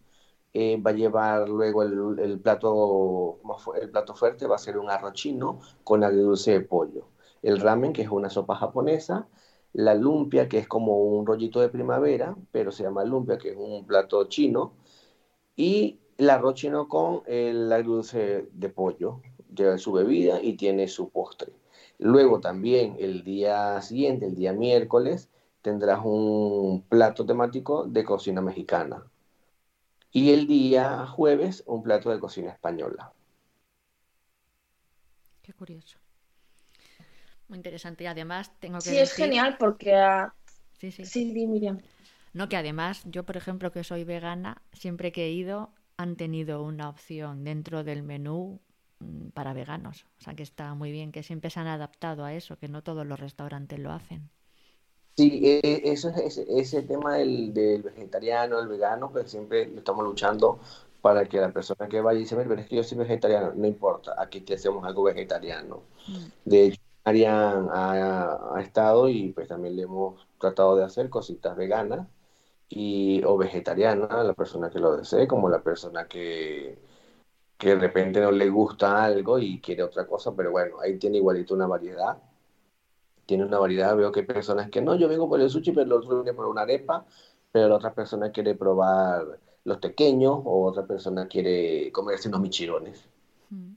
va 0.54 0.90
a 0.90 0.94
llevar 0.94 1.48
luego 1.48 1.82
el, 1.82 2.40
plato 2.40 3.38
fuerte 4.14 4.46
va 4.46 4.56
a 4.56 4.58
ser 4.58 4.78
un 4.78 4.90
arroz 4.90 5.12
chino 5.14 5.60
con 5.84 6.00
dulce 6.00 6.52
de 6.52 6.60
pollo. 6.60 7.08
El 7.42 7.60
ramen, 7.60 7.92
que 7.92 8.02
es 8.02 8.10
una 8.10 8.30
sopa 8.30 8.54
japonesa, 8.56 9.28
la 9.72 9.94
lumpia, 9.94 10.48
que 10.48 10.58
es 10.58 10.68
como 10.68 10.98
un 10.98 11.26
rollito 11.26 11.60
de 11.60 11.68
primavera, 11.68 12.36
pero 12.52 12.72
se 12.72 12.82
llama 12.82 13.04
lumpia, 13.04 13.38
que 13.38 13.50
es 13.50 13.56
un 13.56 13.86
plato 13.86 14.24
chino, 14.28 14.74
y 15.56 16.00
el 16.18 16.30
arroz 16.30 16.54
chino 16.54 16.88
con 16.88 17.22
el 17.26 17.70
dulce 17.84 18.48
de 18.52 18.68
pollo. 18.68 19.20
Lleva 19.54 19.78
su 19.78 19.92
bebida 19.92 20.40
y 20.42 20.56
tiene 20.56 20.88
su 20.88 21.10
postre. 21.10 21.59
Luego 22.00 22.40
también 22.40 22.96
el 22.98 23.24
día 23.24 23.82
siguiente, 23.82 24.24
el 24.24 24.34
día 24.34 24.54
miércoles, 24.54 25.28
tendrás 25.60 26.00
un 26.02 26.82
plato 26.88 27.26
temático 27.26 27.84
de 27.84 28.04
cocina 28.04 28.40
mexicana. 28.40 29.04
Y 30.10 30.32
el 30.32 30.46
día 30.46 31.06
jueves, 31.06 31.62
un 31.66 31.82
plato 31.82 32.10
de 32.10 32.18
cocina 32.18 32.50
española. 32.50 33.12
Qué 35.42 35.52
curioso. 35.52 35.98
Muy 37.48 37.58
interesante. 37.58 38.04
Y 38.04 38.06
además 38.06 38.50
tengo 38.60 38.78
que 38.78 38.90
Sí, 38.90 38.98
es 38.98 39.12
genial 39.12 39.56
porque... 39.58 39.94
Sí, 40.78 40.90
sí. 40.92 41.04
Sí, 41.04 41.46
Miriam. 41.46 41.80
No, 42.32 42.48
que 42.48 42.56
además 42.56 43.02
yo, 43.04 43.24
por 43.26 43.36
ejemplo, 43.36 43.72
que 43.72 43.84
soy 43.84 44.04
vegana, 44.04 44.62
siempre 44.72 45.12
que 45.12 45.26
he 45.26 45.32
ido 45.32 45.74
han 45.98 46.16
tenido 46.16 46.62
una 46.62 46.88
opción 46.88 47.44
dentro 47.44 47.84
del 47.84 48.02
menú 48.02 48.62
para 49.34 49.52
veganos. 49.52 50.06
O 50.18 50.22
sea 50.22 50.34
que 50.34 50.42
está 50.42 50.74
muy 50.74 50.92
bien 50.92 51.12
que 51.12 51.22
siempre 51.22 51.50
se 51.50 51.60
han 51.60 51.66
adaptado 51.66 52.24
a 52.24 52.34
eso, 52.34 52.58
que 52.58 52.68
no 52.68 52.82
todos 52.82 53.06
los 53.06 53.18
restaurantes 53.18 53.78
lo 53.78 53.92
hacen. 53.92 54.30
Sí, 55.16 55.40
e, 55.42 55.82
eso 55.84 56.08
es 56.10 56.38
ese, 56.38 56.82
tema 56.82 57.16
del, 57.16 57.82
vegetariano, 57.82 58.58
el 58.58 58.68
vegano, 58.68 59.12
que 59.12 59.26
siempre 59.26 59.62
estamos 59.76 60.04
luchando 60.04 60.60
para 61.00 61.26
que 61.26 61.38
la 61.38 61.52
persona 61.52 61.88
que 61.88 62.00
vaya 62.00 62.18
y 62.18 62.22
dice, 62.22 62.36
pero 62.36 62.54
es 62.60 62.68
que 62.68 62.76
yo 62.76 62.84
soy 62.84 62.98
vegetariano, 62.98 63.52
no 63.54 63.66
importa, 63.66 64.14
aquí 64.18 64.40
te 64.42 64.54
hacemos 64.54 64.84
algo 64.84 65.02
vegetariano. 65.04 65.82
Mm. 66.06 66.24
De 66.44 66.66
hecho, 66.66 66.80
Arián 67.04 67.68
ha, 67.72 68.54
ha, 68.54 68.60
estado 68.60 69.08
y 69.08 69.32
pues 69.32 69.48
también 69.48 69.76
le 69.76 69.82
hemos 69.82 70.26
tratado 70.38 70.76
de 70.76 70.84
hacer 70.84 71.08
cositas 71.08 71.56
veganas 71.56 72.06
y, 72.68 73.22
o 73.24 73.36
vegetarianas 73.38 74.10
a 74.10 74.24
la 74.24 74.34
persona 74.34 74.70
que 74.70 74.78
lo 74.78 74.96
desee, 74.96 75.26
como 75.26 75.48
la 75.48 75.62
persona 75.62 76.06
que, 76.06 76.78
que 77.60 77.68
de 77.68 77.74
repente 77.76 78.20
no 78.20 78.32
le 78.32 78.48
gusta 78.48 79.04
algo 79.04 79.38
y 79.38 79.60
quiere 79.60 79.82
otra 79.82 80.06
cosa, 80.06 80.34
pero 80.34 80.50
bueno, 80.50 80.80
ahí 80.80 80.98
tiene 80.98 81.18
igualito 81.18 81.54
una 81.54 81.66
variedad. 81.66 82.16
Tiene 83.26 83.44
una 83.44 83.58
variedad, 83.58 83.94
veo 83.94 84.10
que 84.10 84.20
hay 84.20 84.26
personas 84.26 84.70
que 84.70 84.80
no, 84.80 84.96
yo 84.96 85.06
vengo 85.08 85.28
por 85.28 85.40
el 85.40 85.50
sushi, 85.50 85.72
pero 85.72 85.84
el 85.84 85.92
otro 85.92 86.22
viene 86.22 86.34
por 86.34 86.46
una 86.46 86.62
arepa, 86.62 87.04
pero 87.52 87.68
la 87.68 87.76
otra 87.76 87.92
persona 87.92 88.32
quiere 88.32 88.54
probar 88.54 89.38
los 89.64 89.76
pequeños 89.76 90.40
o 90.42 90.64
otra 90.64 90.86
persona 90.86 91.28
quiere 91.28 91.92
comerse 91.92 92.28
unos 92.28 92.40
michirones. 92.40 93.06
Mm. 93.50 93.74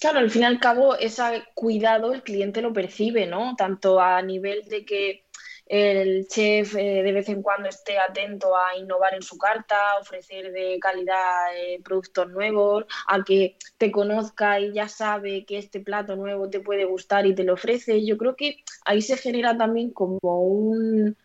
Claro, 0.00 0.20
al 0.20 0.30
fin 0.30 0.42
y 0.42 0.46
al 0.46 0.60
cabo, 0.60 0.96
ese 0.96 1.44
cuidado 1.54 2.14
el 2.14 2.22
cliente 2.22 2.62
lo 2.62 2.72
percibe, 2.72 3.26
¿no? 3.26 3.56
Tanto 3.56 4.00
a 4.00 4.22
nivel 4.22 4.64
de 4.70 4.86
que 4.86 5.23
el 5.66 6.26
chef 6.28 6.74
eh, 6.76 7.02
de 7.02 7.12
vez 7.12 7.28
en 7.28 7.42
cuando 7.42 7.68
esté 7.68 7.98
atento 7.98 8.54
a 8.56 8.76
innovar 8.76 9.14
en 9.14 9.22
su 9.22 9.38
carta, 9.38 9.98
ofrecer 10.00 10.52
de 10.52 10.78
calidad 10.80 11.56
eh, 11.56 11.80
productos 11.82 12.28
nuevos, 12.30 12.84
a 13.08 13.22
que 13.24 13.56
te 13.78 13.90
conozca 13.90 14.60
y 14.60 14.72
ya 14.74 14.88
sabe 14.88 15.44
que 15.46 15.58
este 15.58 15.80
plato 15.80 16.16
nuevo 16.16 16.50
te 16.50 16.60
puede 16.60 16.84
gustar 16.84 17.26
y 17.26 17.34
te 17.34 17.44
lo 17.44 17.54
ofrece. 17.54 18.04
Yo 18.04 18.18
creo 18.18 18.36
que 18.36 18.58
ahí 18.84 19.00
se 19.02 19.16
genera 19.16 19.56
también 19.56 19.90
como 19.90 20.18
un, 20.22 21.16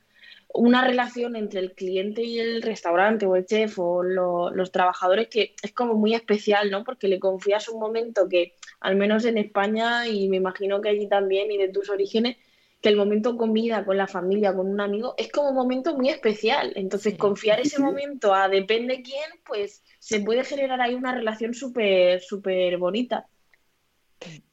una 0.53 0.85
relación 0.85 1.35
entre 1.35 1.59
el 1.59 1.73
cliente 1.73 2.23
y 2.23 2.39
el 2.39 2.61
restaurante 2.61 3.25
o 3.25 3.35
el 3.35 3.45
chef 3.45 3.77
o 3.77 4.03
los 4.03 4.71
trabajadores 4.71 5.27
que 5.27 5.55
es 5.61 5.73
como 5.73 5.95
muy 5.95 6.15
especial, 6.15 6.71
¿no? 6.71 6.83
Porque 6.83 7.07
le 7.07 7.19
confías 7.19 7.69
un 7.69 7.79
momento 7.79 8.27
que, 8.29 8.55
al 8.79 8.95
menos 8.95 9.25
en 9.25 9.37
España 9.37 10.07
y 10.07 10.29
me 10.29 10.37
imagino 10.37 10.81
que 10.81 10.89
allí 10.89 11.07
también 11.07 11.51
y 11.51 11.57
de 11.57 11.69
tus 11.69 11.89
orígenes, 11.89 12.37
que 12.81 12.89
el 12.89 12.95
momento 12.95 13.35
comida 13.35 13.83
con 13.85 13.97
la 13.97 14.07
familia, 14.07 14.53
con 14.53 14.67
un 14.67 14.79
amigo, 14.79 15.13
es 15.17 15.31
como 15.31 15.49
un 15.49 15.55
momento 15.55 15.95
muy 15.95 16.09
especial. 16.09 16.71
Entonces, 16.75 17.17
confiar 17.17 17.59
ese 17.59 17.79
momento 17.79 18.33
a 18.33 18.47
depende 18.47 19.01
quién, 19.01 19.29
pues 19.45 19.83
se 19.99 20.21
puede 20.21 20.43
generar 20.43 20.79
ahí 20.79 20.93
una 20.93 21.13
relación 21.13 21.53
súper, 21.53 22.21
súper 22.21 22.77
bonita. 22.77 23.27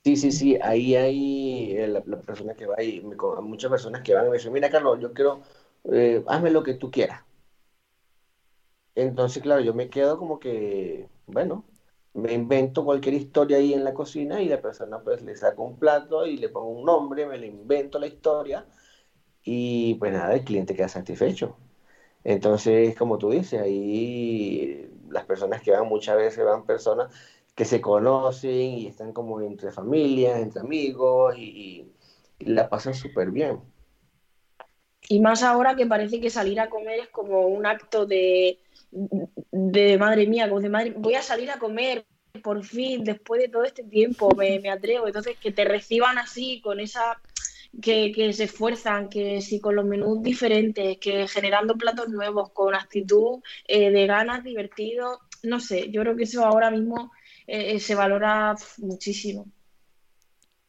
Sí, 0.04 0.16
sí, 0.16 0.30
sí, 0.30 0.56
ahí 0.62 0.94
hay 0.94 1.72
eh, 1.76 1.88
la, 1.88 2.00
persona 2.20 2.54
que 2.54 2.66
va 2.66 2.80
y 2.82 3.00
muchas 3.00 3.70
personas 3.70 4.02
que 4.02 4.14
van 4.14 4.26
y 4.26 4.30
me 4.30 4.36
dicen, 4.36 4.52
mira 4.52 4.70
Carlos, 4.70 5.00
yo 5.00 5.12
quiero, 5.12 5.42
eh, 5.92 6.22
hazme 6.28 6.50
lo 6.50 6.62
que 6.62 6.74
tú 6.74 6.90
quieras. 6.90 7.22
Entonces, 8.94 9.42
claro, 9.42 9.60
yo 9.60 9.74
me 9.74 9.90
quedo 9.90 10.18
como 10.18 10.38
que, 10.38 11.08
bueno, 11.26 11.64
me 12.16 12.32
invento 12.32 12.84
cualquier 12.84 13.14
historia 13.14 13.58
ahí 13.58 13.74
en 13.74 13.84
la 13.84 13.92
cocina 13.92 14.40
y 14.40 14.48
la 14.48 14.60
persona 14.62 15.00
pues 15.00 15.22
le 15.22 15.36
saca 15.36 15.60
un 15.60 15.78
plato 15.78 16.26
y 16.26 16.38
le 16.38 16.48
pongo 16.48 16.68
un 16.70 16.86
nombre, 16.86 17.26
me 17.26 17.36
le 17.36 17.46
invento 17.46 17.98
la 17.98 18.06
historia 18.06 18.66
y 19.44 19.94
pues 19.96 20.12
nada, 20.12 20.34
el 20.34 20.42
cliente 20.44 20.74
queda 20.74 20.88
satisfecho. 20.88 21.56
Entonces, 22.24 22.96
como 22.96 23.18
tú 23.18 23.30
dices, 23.30 23.60
ahí 23.60 24.90
las 25.10 25.24
personas 25.26 25.60
que 25.62 25.72
van 25.72 25.86
muchas 25.88 26.16
veces 26.16 26.44
van 26.44 26.64
personas 26.64 27.12
que 27.54 27.64
se 27.64 27.80
conocen 27.82 28.50
y 28.50 28.86
están 28.86 29.12
como 29.12 29.40
entre 29.42 29.70
familias, 29.70 30.40
entre 30.40 30.60
amigos 30.60 31.36
y, 31.38 31.92
la 32.40 32.68
pasan 32.68 32.94
súper 32.94 33.30
bien. 33.30 33.60
Y 35.08 35.20
más 35.20 35.42
ahora 35.42 35.76
que 35.76 35.86
parece 35.86 36.20
que 36.20 36.30
salir 36.30 36.60
a 36.60 36.68
comer 36.68 37.00
es 37.00 37.08
como 37.08 37.46
un 37.46 37.64
acto 37.64 38.06
de, 38.06 38.58
de 39.56 39.98
madre 39.98 40.26
mía, 40.26 40.48
como 40.48 40.60
de 40.60 40.68
madre, 40.68 40.94
voy 40.96 41.14
a 41.14 41.22
salir 41.22 41.50
a 41.50 41.58
comer, 41.58 42.06
por 42.42 42.62
fin, 42.64 43.02
después 43.02 43.40
de 43.40 43.48
todo 43.48 43.64
este 43.64 43.82
tiempo, 43.82 44.28
me, 44.36 44.60
me 44.60 44.70
atrevo. 44.70 45.06
Entonces, 45.06 45.36
que 45.38 45.52
te 45.52 45.64
reciban 45.64 46.18
así, 46.18 46.60
con 46.60 46.80
esa, 46.80 47.18
que, 47.80 48.12
que, 48.12 48.32
se 48.32 48.44
esfuerzan, 48.44 49.08
que 49.08 49.40
sí, 49.40 49.60
con 49.60 49.76
los 49.76 49.84
menús 49.84 50.22
diferentes, 50.22 50.98
que 50.98 51.26
generando 51.28 51.76
platos 51.76 52.08
nuevos, 52.08 52.50
con 52.52 52.74
actitud 52.74 53.40
eh, 53.66 53.90
de 53.90 54.06
ganas, 54.06 54.44
divertido, 54.44 55.20
no 55.42 55.60
sé, 55.60 55.90
yo 55.90 56.02
creo 56.02 56.16
que 56.16 56.24
eso 56.24 56.44
ahora 56.44 56.70
mismo 56.70 57.12
eh, 57.46 57.74
eh, 57.74 57.80
se 57.80 57.94
valora 57.94 58.54
muchísimo. 58.78 59.46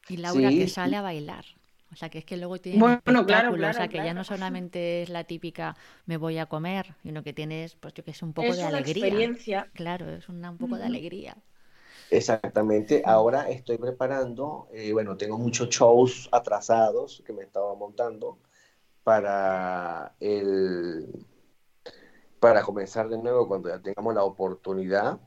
Y 0.10 0.18
Laura 0.18 0.50
que 0.50 0.68
sale 0.68 0.96
a 0.96 1.02
bailar. 1.02 1.46
O 1.98 2.00
sea, 2.00 2.10
que 2.10 2.20
es 2.20 2.26
que 2.26 2.38
luego 2.38 2.60
tiene 2.60 2.78
bueno, 2.78 3.26
claro, 3.26 3.54
o 3.54 3.74
sea, 3.74 3.88
que 3.88 3.98
ya 3.98 4.14
no 4.14 4.24
solamente 4.24 5.02
es 5.02 5.10
la 5.10 5.24
típica 5.24 5.76
me 6.06 6.18
voy 6.18 6.38
a 6.38 6.46
comer, 6.46 6.94
sino 7.02 7.24
que 7.24 7.34
tienes, 7.34 7.74
pues 7.74 7.96
yo 7.96 8.04
que 8.04 8.14
sé, 8.14 8.24
un 8.24 8.34
poco 8.34 8.54
de 8.54 8.62
alegría. 8.62 9.08
Experiencia. 9.08 9.68
Claro, 9.74 10.08
es 10.12 10.30
un 10.30 10.58
poco 10.60 10.78
de 10.78 10.86
alegría. 10.86 11.36
Exactamente. 12.12 13.02
Ahora 13.04 13.50
estoy 13.50 13.80
preparando, 13.80 14.68
eh, 14.72 14.94
bueno, 14.94 15.18
tengo 15.18 15.40
muchos 15.40 15.70
shows 15.70 16.30
atrasados 16.32 17.24
que 17.26 17.34
me 17.34 17.42
estaba 17.42 17.74
montando 17.74 18.38
para 19.04 20.14
el 20.20 21.26
para 22.40 22.62
comenzar 22.62 23.10
de 23.10 23.18
nuevo 23.18 23.48
cuando 23.48 23.70
ya 23.70 23.82
tengamos 23.82 24.14
la 24.14 24.24
oportunidad. 24.24 25.20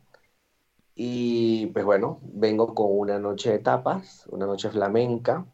Y 0.95 1.67
pues 1.67 1.85
bueno, 1.85 2.21
vengo 2.23 2.77
con 2.77 2.97
una 2.97 3.19
noche 3.19 3.51
de 3.51 3.59
tapas, 3.59 4.25
una 4.29 4.47
noche 4.47 4.71
flamenca, 4.71 5.45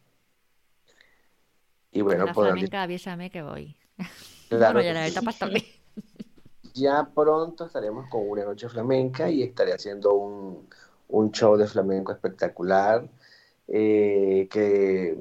y 1.96 2.02
bueno, 2.02 2.26
la 2.26 2.32
pues, 2.32 2.48
flamenca, 2.48 2.82
avísame 2.82 3.30
que 3.30 3.42
voy. 3.42 3.76
Claro 4.48 4.80
ya 4.80 4.92
la 4.92 5.32
también. 5.32 5.64
Ya 6.72 7.08
pronto 7.12 7.66
estaremos 7.66 8.08
con 8.08 8.28
una 8.28 8.44
noche 8.44 8.68
flamenca 8.68 9.28
y 9.28 9.42
estaré 9.42 9.72
haciendo 9.72 10.14
un, 10.14 10.68
un 11.08 11.32
show 11.32 11.56
de 11.56 11.66
flamenco 11.66 12.12
espectacular 12.12 13.08
eh, 13.66 14.46
que 14.48 15.18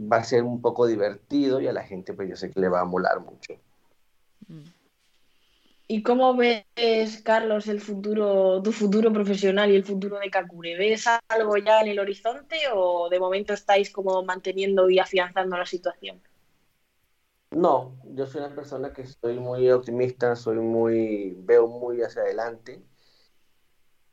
va 0.00 0.16
a 0.16 0.24
ser 0.24 0.42
un 0.42 0.60
poco 0.60 0.88
divertido 0.88 1.60
y 1.60 1.68
a 1.68 1.72
la 1.72 1.84
gente 1.84 2.12
pues 2.12 2.28
yo 2.28 2.34
sé 2.34 2.50
que 2.50 2.58
le 2.58 2.68
va 2.68 2.80
a 2.80 2.84
molar 2.84 3.20
mucho. 3.20 3.54
Mm. 4.48 4.64
¿Y 5.88 6.02
cómo 6.02 6.34
ves, 6.34 7.22
Carlos, 7.22 7.68
el 7.68 7.80
futuro, 7.80 8.60
tu 8.60 8.72
futuro 8.72 9.12
profesional 9.12 9.70
y 9.70 9.76
el 9.76 9.84
futuro 9.84 10.18
de 10.18 10.30
Kakure? 10.30 10.76
¿Ves 10.76 11.04
algo 11.28 11.56
ya 11.58 11.80
en 11.80 11.88
el 11.88 12.00
horizonte 12.00 12.56
o 12.74 13.08
de 13.08 13.20
momento 13.20 13.52
estáis 13.54 13.90
como 13.90 14.24
manteniendo 14.24 14.90
y 14.90 14.98
afianzando 14.98 15.56
la 15.56 15.64
situación? 15.64 16.20
No, 17.52 17.96
yo 18.02 18.26
soy 18.26 18.40
una 18.40 18.54
persona 18.54 18.92
que 18.92 19.06
soy 19.06 19.38
muy 19.38 19.70
optimista, 19.70 20.34
soy 20.34 20.56
muy, 20.56 21.36
veo 21.38 21.68
muy 21.68 22.02
hacia 22.02 22.22
adelante. 22.22 22.82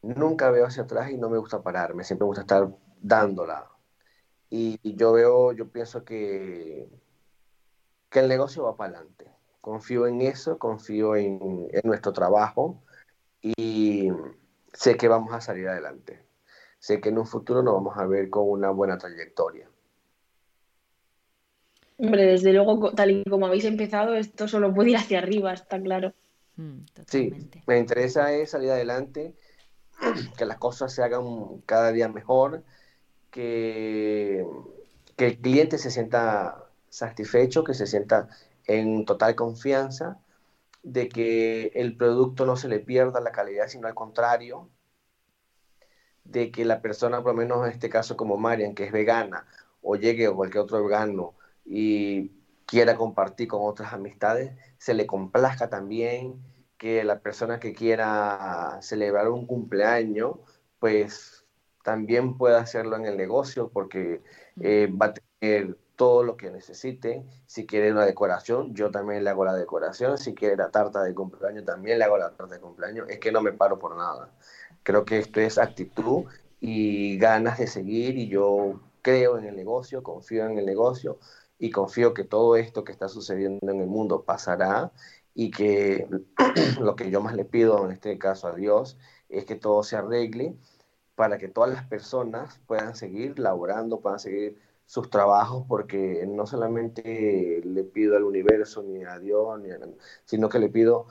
Nunca 0.03 0.51
veo 0.51 0.67
hacia 0.67 0.83
atrás 0.83 1.09
y 1.09 1.17
no 1.17 1.29
me 1.29 1.39
gusta 1.39 1.63
pararme, 1.63 2.03
siempre 2.03 2.25
me 2.25 2.27
gusta 2.27 2.41
estar 2.41 2.69
dándola. 3.01 3.67
Y, 4.49 4.79
yo 4.95 5.13
veo, 5.13 5.53
yo 5.53 5.71
pienso 5.71 6.05
que, 6.05 6.87
que 8.11 8.19
el 8.19 8.27
negocio 8.27 8.63
va 8.63 8.77
para 8.77 8.99
adelante 8.99 9.32
confío 9.63 10.07
en 10.07 10.19
eso, 10.19 10.59
confío 10.59 11.15
en, 11.15 11.69
nuestro 11.85 12.11
trabajo 12.11 12.83
y 13.41 14.09
sé 14.73 14.97
que 14.97 15.07
vamos 15.07 15.33
a 15.33 15.39
salir 15.39 15.69
adelante. 15.69 16.21
Sé 16.79 16.99
que 16.99 17.07
en 17.07 17.17
un 17.17 17.25
futuro 17.25 17.63
nos 17.63 17.75
vamos 17.75 17.97
a 17.97 18.05
ver 18.05 18.29
con 18.29 18.49
una 18.49 18.71
buena 18.71 18.97
trayectoria. 18.97 19.69
Hombre, 21.97 22.25
desde 22.25 22.51
luego, 22.51 22.91
tal 22.91 23.11
y 23.11 23.23
como 23.23 23.45
habéis 23.45 23.63
empezado, 23.63 24.15
esto 24.15 24.49
solo 24.49 24.73
puede 24.73 24.89
ir 24.89 24.97
hacia 24.97 25.19
arriba, 25.19 25.53
está 25.53 25.81
claro. 25.81 26.13
Mm, 26.57 26.79
sí, 27.07 27.31
me 27.65 27.79
interesa 27.79 28.33
es 28.33 28.49
salir 28.49 28.71
adelante, 28.71 29.33
que 30.37 30.45
las 30.45 30.57
cosas 30.57 30.91
se 30.91 31.03
hagan 31.03 31.61
cada 31.65 31.93
día 31.93 32.09
mejor, 32.09 32.65
que, 33.31 34.45
que 35.15 35.25
el 35.25 35.37
cliente 35.37 35.77
se 35.77 35.89
sienta 35.89 36.65
satisfecho, 36.89 37.63
que 37.63 37.73
se 37.73 37.87
sienta 37.87 38.27
en 38.67 39.05
total 39.05 39.35
confianza 39.35 40.19
de 40.83 41.09
que 41.09 41.71
el 41.75 41.95
producto 41.97 42.45
no 42.45 42.55
se 42.57 42.67
le 42.67 42.79
pierda 42.79 43.21
la 43.21 43.31
calidad, 43.31 43.67
sino 43.67 43.87
al 43.87 43.95
contrario, 43.95 44.69
de 46.25 46.51
que 46.51 46.65
la 46.65 46.81
persona, 46.81 47.21
por 47.21 47.33
lo 47.33 47.37
menos 47.39 47.65
en 47.65 47.71
este 47.71 47.89
caso 47.89 48.17
como 48.17 48.37
Marian, 48.37 48.75
que 48.75 48.85
es 48.85 48.91
vegana, 48.91 49.45
o 49.81 49.95
llegue 49.95 50.27
o 50.27 50.35
cualquier 50.35 50.63
otro 50.63 50.83
vegano 50.83 51.35
y 51.65 52.31
quiera 52.65 52.95
compartir 52.95 53.47
con 53.47 53.61
otras 53.63 53.93
amistades, 53.93 54.53
se 54.77 54.93
le 54.93 55.05
complazca 55.05 55.69
también, 55.69 56.41
que 56.77 57.03
la 57.03 57.19
persona 57.19 57.59
que 57.59 57.73
quiera 57.73 58.79
celebrar 58.81 59.29
un 59.29 59.45
cumpleaños, 59.47 60.35
pues 60.79 61.45
también 61.83 62.37
pueda 62.37 62.59
hacerlo 62.59 62.97
en 62.97 63.05
el 63.05 63.15
negocio, 63.17 63.69
porque 63.69 64.21
eh, 64.59 64.91
va 64.91 65.07
a 65.07 65.13
tener 65.13 65.77
todo 65.95 66.23
lo 66.23 66.37
que 66.37 66.51
necesite. 66.51 67.25
Si 67.45 67.65
quiere 67.65 67.91
una 67.91 68.05
decoración, 68.05 68.73
yo 68.73 68.91
también 68.91 69.23
le 69.23 69.29
hago 69.29 69.45
la 69.45 69.55
decoración. 69.55 70.17
Si 70.17 70.33
quiere 70.33 70.57
la 70.57 70.71
tarta 70.71 71.03
de 71.03 71.13
cumpleaños, 71.13 71.65
también 71.65 71.99
le 71.99 72.05
hago 72.05 72.17
la 72.17 72.31
tarta 72.31 72.55
de 72.55 72.61
cumpleaños. 72.61 73.07
Es 73.09 73.19
que 73.19 73.31
no 73.31 73.41
me 73.41 73.53
paro 73.53 73.79
por 73.79 73.95
nada. 73.95 74.31
Creo 74.83 75.05
que 75.05 75.19
esto 75.19 75.39
es 75.39 75.57
actitud 75.57 76.25
y 76.59 77.17
ganas 77.17 77.59
de 77.59 77.67
seguir 77.67 78.17
y 78.17 78.27
yo 78.27 78.81
creo 79.01 79.37
en 79.37 79.45
el 79.45 79.55
negocio, 79.55 80.01
confío 80.03 80.45
en 80.45 80.57
el 80.57 80.65
negocio 80.65 81.19
y 81.59 81.71
confío 81.71 82.13
que 82.13 82.23
todo 82.23 82.55
esto 82.55 82.83
que 82.83 82.91
está 82.91 83.09
sucediendo 83.09 83.71
en 83.71 83.81
el 83.81 83.87
mundo 83.87 84.23
pasará 84.23 84.91
y 85.33 85.51
que 85.51 86.07
lo 86.81 86.95
que 86.95 87.11
yo 87.11 87.21
más 87.21 87.35
le 87.35 87.45
pido 87.45 87.85
en 87.85 87.91
este 87.91 88.17
caso 88.17 88.47
a 88.47 88.55
Dios 88.55 88.97
es 89.29 89.45
que 89.45 89.55
todo 89.55 89.83
se 89.83 89.97
arregle 89.97 90.55
para 91.15 91.37
que 91.37 91.47
todas 91.47 91.71
las 91.71 91.85
personas 91.85 92.59
puedan 92.65 92.95
seguir 92.95 93.39
laborando, 93.39 93.99
puedan 93.99 94.19
seguir 94.19 94.59
sus 94.85 95.09
trabajos, 95.09 95.65
porque 95.67 96.25
no 96.27 96.45
solamente 96.45 97.61
le 97.63 97.83
pido 97.83 98.15
al 98.15 98.23
universo 98.23 98.83
ni 98.83 99.03
a 99.03 99.19
Dios, 99.19 99.59
ni 99.59 99.69
sino 100.25 100.49
que 100.49 100.59
le 100.59 100.69
pido 100.69 101.07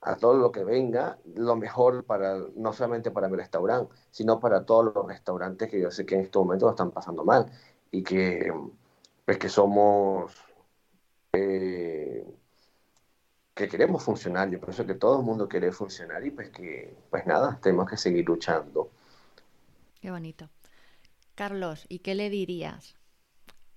a 0.00 0.16
todo 0.16 0.34
lo 0.34 0.52
que 0.52 0.64
venga 0.64 1.18
lo 1.34 1.56
mejor 1.56 2.04
para 2.04 2.38
no 2.56 2.72
solamente 2.72 3.10
para 3.10 3.28
mi 3.28 3.36
restaurante, 3.36 3.94
sino 4.10 4.38
para 4.40 4.64
todos 4.64 4.94
los 4.94 5.06
restaurantes 5.06 5.70
que 5.70 5.80
yo 5.80 5.90
sé 5.90 6.06
que 6.06 6.14
en 6.14 6.22
este 6.22 6.38
momento 6.38 6.70
están 6.70 6.90
pasando 6.92 7.24
mal 7.24 7.46
y 7.90 8.02
que 8.02 8.52
pues 9.24 9.38
que 9.38 9.48
somos 9.48 10.32
eh, 11.32 12.24
que 13.54 13.68
queremos 13.68 14.02
funcionar. 14.04 14.48
Yo 14.50 14.60
pienso 14.60 14.86
que 14.86 14.94
todo 14.94 15.18
el 15.18 15.26
mundo 15.26 15.48
quiere 15.48 15.72
funcionar 15.72 16.24
y 16.24 16.30
pues 16.30 16.50
que 16.50 16.94
pues 17.10 17.26
nada, 17.26 17.58
tenemos 17.60 17.88
que 17.90 17.96
seguir 17.96 18.24
luchando. 18.26 18.90
Qué 20.00 20.10
bonito. 20.10 20.48
Carlos, 21.34 21.86
¿y 21.88 21.98
qué 22.00 22.14
le 22.14 22.30
dirías 22.30 22.97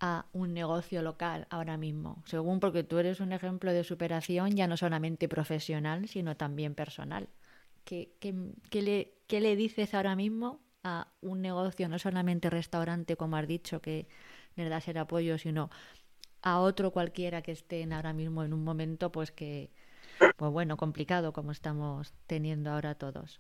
a 0.02 0.26
un 0.34 0.54
negocio 0.54 1.04
local 1.04 1.48
ahora 1.52 1.78
mismo? 1.78 2.24
Según 2.26 2.60
porque 2.60 2.84
tú 2.84 2.98
eres 2.98 3.20
un 3.20 3.32
ejemplo 3.32 3.72
de 3.72 3.84
superación 3.84 4.56
ya 4.56 4.68
no 4.68 4.76
solamente 4.76 5.30
profesional, 5.30 6.08
sino 6.08 6.36
también 6.36 6.74
personal. 6.74 7.30
¿Qué, 7.86 8.12
le, 8.72 9.14
qué 9.28 9.42
le 9.42 9.56
dices 9.56 9.94
ahora 9.94 10.16
mismo 10.16 10.60
a 10.84 11.08
un 11.22 11.42
negocio, 11.42 11.88
no 11.88 12.00
solamente 12.00 12.50
restaurante, 12.50 13.16
como 13.16 13.38
has 13.38 13.48
dicho, 13.48 13.80
que 13.80 14.08
le 14.56 14.70
das 14.70 14.88
el 14.88 14.98
apoyo, 14.98 15.38
sino 15.38 15.70
a 16.42 16.60
otro 16.60 16.92
cualquiera 16.92 17.44
que 17.44 17.52
esté 17.52 17.88
ahora 17.94 18.14
mismo 18.14 18.44
en 18.44 18.54
un 18.54 18.64
momento, 18.64 19.12
pues 19.12 19.32
que, 19.32 19.70
pues 20.36 20.52
bueno, 20.52 20.78
complicado 20.78 21.32
como 21.32 21.52
estamos 21.52 22.14
teniendo 22.26 22.72
ahora 22.72 22.96
todos? 22.96 23.40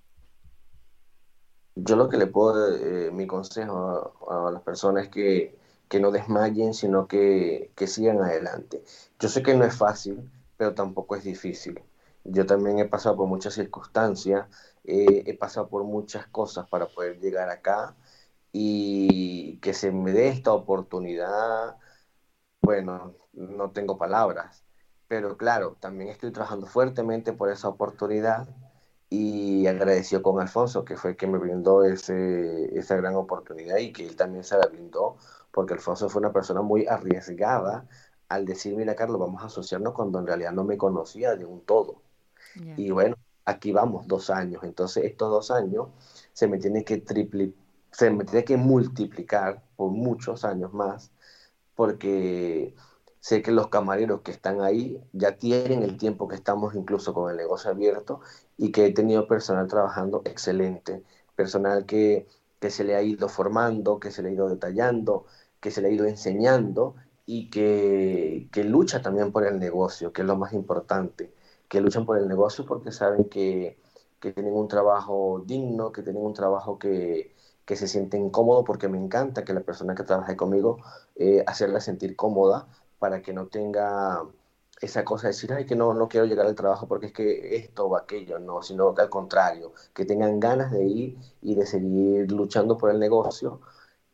Yo 1.75 1.95
lo 1.95 2.09
que 2.09 2.17
le 2.17 2.27
puedo, 2.27 2.75
eh, 2.75 3.09
mi 3.11 3.25
consejo 3.25 4.13
a, 4.29 4.51
las 4.51 4.61
personas 4.61 5.07
que, 5.07 5.57
que 5.91 5.99
no 5.99 6.11
desmayen, 6.11 6.73
sino 6.73 7.05
que, 7.05 7.73
sigan 7.85 8.21
adelante. 8.21 8.81
Yo 9.19 9.27
sé 9.27 9.43
que 9.43 9.55
no 9.55 9.65
es 9.65 9.75
fácil, 9.75 10.31
pero 10.55 10.73
tampoco 10.73 11.17
es 11.17 11.25
difícil. 11.25 11.83
Yo 12.23 12.45
también 12.45 12.79
he 12.79 12.85
pasado 12.85 13.17
por 13.17 13.27
muchas 13.27 13.55
circunstancias, 13.55 14.47
eh, 14.85 15.23
he 15.25 15.37
pasado 15.37 15.67
por 15.67 15.83
muchas 15.83 16.27
cosas 16.27 16.65
para 16.69 16.87
poder 16.87 17.19
llegar 17.19 17.49
acá 17.49 17.97
y 18.53 19.57
que 19.57 19.73
se 19.73 19.91
me 19.91 20.13
dé 20.13 20.29
esta 20.29 20.53
oportunidad, 20.53 21.77
bueno, 22.61 23.15
no 23.33 23.71
tengo 23.71 23.97
palabras, 23.97 24.63
pero 25.09 25.37
claro, 25.37 25.77
también 25.81 26.09
estoy 26.09 26.31
trabajando 26.31 26.67
fuertemente 26.67 27.33
por 27.33 27.51
esa 27.51 27.67
oportunidad 27.69 28.47
y 29.09 29.67
agradecido 29.67 30.21
con 30.23 30.39
Alfonso, 30.41 30.85
que 30.85 30.95
fue 30.95 31.11
el 31.11 31.17
que 31.17 31.27
me 31.27 31.37
brindó 31.37 31.83
esa 31.83 32.95
gran 32.95 33.15
oportunidad 33.15 33.77
y 33.77 33.91
que 33.91 34.07
él 34.07 34.15
también 34.15 34.45
se 34.45 34.57
la 34.57 34.67
brindó, 34.67 35.17
porque 35.51 35.73
Alfonso 35.73 36.09
fue 36.09 36.19
una 36.21 36.33
persona 36.33 36.61
muy 36.61 36.87
arriesgada 36.87 37.87
al 38.29 38.45
decir, 38.45 38.75
mira 38.75 38.95
Carlos, 38.95 39.19
vamos 39.19 39.43
a 39.43 39.47
asociarnos 39.47 39.93
cuando 39.93 40.19
en 40.19 40.27
realidad 40.27 40.53
no 40.53 40.63
me 40.63 40.77
conocía 40.77 41.35
de 41.35 41.45
un 41.45 41.61
todo. 41.61 42.01
Y 42.77 42.91
bueno, 42.91 43.15
aquí 43.45 43.71
vamos, 43.71 44.07
dos 44.07 44.29
años. 44.29 44.63
Entonces 44.63 45.05
estos 45.05 45.29
dos 45.29 45.51
años 45.51 45.87
se 46.33 46.47
me 46.47 46.57
tiene 46.57 46.83
que 46.83 47.03
se 47.91 48.09
me 48.09 48.23
tiene 48.23 48.45
que 48.45 48.57
multiplicar 48.57 49.63
por 49.75 49.91
muchos 49.91 50.45
años 50.45 50.73
más, 50.73 51.11
porque 51.75 52.73
Sé 53.21 53.43
que 53.43 53.51
los 53.51 53.67
camareros 53.67 54.21
que 54.21 54.31
están 54.31 54.61
ahí 54.61 54.99
ya 55.13 55.37
tienen 55.37 55.83
el 55.83 55.97
tiempo 55.97 56.27
que 56.27 56.35
estamos 56.35 56.73
incluso 56.73 57.13
con 57.13 57.29
el 57.29 57.37
negocio 57.37 57.69
abierto 57.69 58.21
y 58.57 58.71
que 58.71 58.87
he 58.87 58.93
tenido 58.93 59.27
personal 59.27 59.67
trabajando 59.67 60.23
excelente, 60.25 61.03
personal 61.35 61.85
que, 61.85 62.27
que 62.59 62.71
se 62.71 62.83
le 62.83 62.95
ha 62.95 63.03
ido 63.03 63.29
formando, 63.29 63.99
que 63.99 64.09
se 64.09 64.23
le 64.23 64.29
ha 64.29 64.31
ido 64.31 64.49
detallando, 64.49 65.27
que 65.61 65.71
se 65.71 65.81
le 65.81 65.89
ha 65.89 65.91
ido 65.91 66.05
enseñando 66.05 66.95
y 67.25 67.49
que, 67.49 68.49
que 68.51 68.63
lucha 68.63 69.01
también 69.01 69.31
por 69.31 69.45
el 69.45 69.59
negocio, 69.59 70.11
que 70.13 70.21
es 70.21 70.27
lo 70.27 70.35
más 70.37 70.53
importante, 70.53 71.33
que 71.69 71.81
luchan 71.81 72.05
por 72.05 72.17
el 72.17 72.27
negocio 72.27 72.65
porque 72.65 72.91
saben 72.91 73.25
que, 73.25 73.77
que 74.19 74.33
tienen 74.33 74.53
un 74.53 74.67
trabajo 74.67 75.43
digno, 75.45 75.91
que 75.91 76.03
tienen 76.03 76.23
un 76.23 76.33
trabajo 76.33 76.77
que, 76.79 77.35
que 77.65 77.75
se 77.75 77.87
sienten 77.87 78.29
cómodos 78.29 78.65
porque 78.65 78.87
me 78.89 78.97
encanta 78.97 79.45
que 79.45 79.53
la 79.53 79.61
persona 79.61 79.95
que 79.95 80.03
trabaje 80.03 80.35
conmigo, 80.35 80.79
eh, 81.15 81.43
hacerla 81.47 81.79
sentir 81.79 82.15
cómoda, 82.15 82.67
para 82.99 83.21
que 83.21 83.33
no 83.33 83.47
tenga 83.47 84.23
esa 84.81 85.03
cosa 85.05 85.27
de 85.27 85.33
decir, 85.33 85.53
ay, 85.53 85.65
que 85.65 85.75
no, 85.75 85.93
no 85.93 86.07
quiero 86.07 86.25
llegar 86.25 86.45
al 86.47 86.55
trabajo 86.55 86.87
porque 86.87 87.07
es 87.07 87.13
que 87.13 87.55
esto 87.55 87.85
o 87.87 87.95
aquello, 87.95 88.39
no, 88.39 88.61
sino 88.61 88.93
que 88.95 89.01
al 89.01 89.09
contrario, 89.09 89.73
que 89.93 90.05
tengan 90.05 90.39
ganas 90.39 90.71
de 90.71 90.83
ir 90.85 91.17
y 91.41 91.55
de 91.55 91.65
seguir 91.65 92.31
luchando 92.31 92.77
por 92.77 92.91
el 92.91 92.99
negocio. 92.99 93.61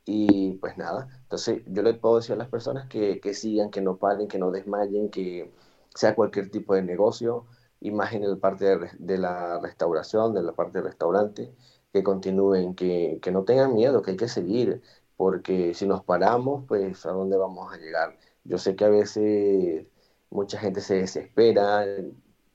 Y 0.08 0.54
pues 0.54 0.78
nada, 0.78 1.10
entonces 1.24 1.64
yo 1.68 1.84
le 1.84 1.94
puedo 1.94 2.18
decir 2.18 2.34
a 2.34 2.38
las 2.38 2.48
personas 2.50 2.88
que, 2.88 3.20
que 3.20 3.34
sigan, 3.34 3.70
que 3.70 3.82
no 3.82 3.98
paren, 3.98 4.28
que 4.28 4.40
no 4.40 4.52
desmayen, 4.52 5.10
que 5.10 5.52
sea 5.94 6.16
cualquier 6.16 6.50
tipo 6.50 6.74
de 6.76 6.82
negocio, 6.82 7.46
imaginen 7.82 8.32
la 8.32 8.38
parte 8.38 8.66
de, 8.66 8.90
de, 9.00 9.18
la 9.18 9.60
restauración, 9.60 10.34
de 10.34 10.44
la 10.44 10.54
parte 10.54 10.78
del 10.80 10.86
restaurante, 10.88 11.54
que 11.94 12.04
continúen, 12.04 12.74
que, 12.76 13.20
que 13.22 13.32
no 13.32 13.44
tengan 13.44 13.74
miedo, 13.76 14.02
que 14.02 14.12
hay 14.12 14.18
que 14.18 14.28
seguir, 14.30 14.82
porque 15.18 15.74
si 15.74 15.86
nos 15.88 16.04
paramos, 16.04 16.64
pues 16.68 17.06
a 17.06 17.12
dónde 17.12 17.38
vamos 17.38 17.74
a 17.74 17.78
llegar 17.78 18.18
yo 18.48 18.58
sé 18.58 18.76
que 18.76 18.86
a 18.86 18.90
veces 18.90 19.86
mucha 20.30 20.58
gente 20.60 20.82
se 20.82 20.96
desespera, 20.96 21.86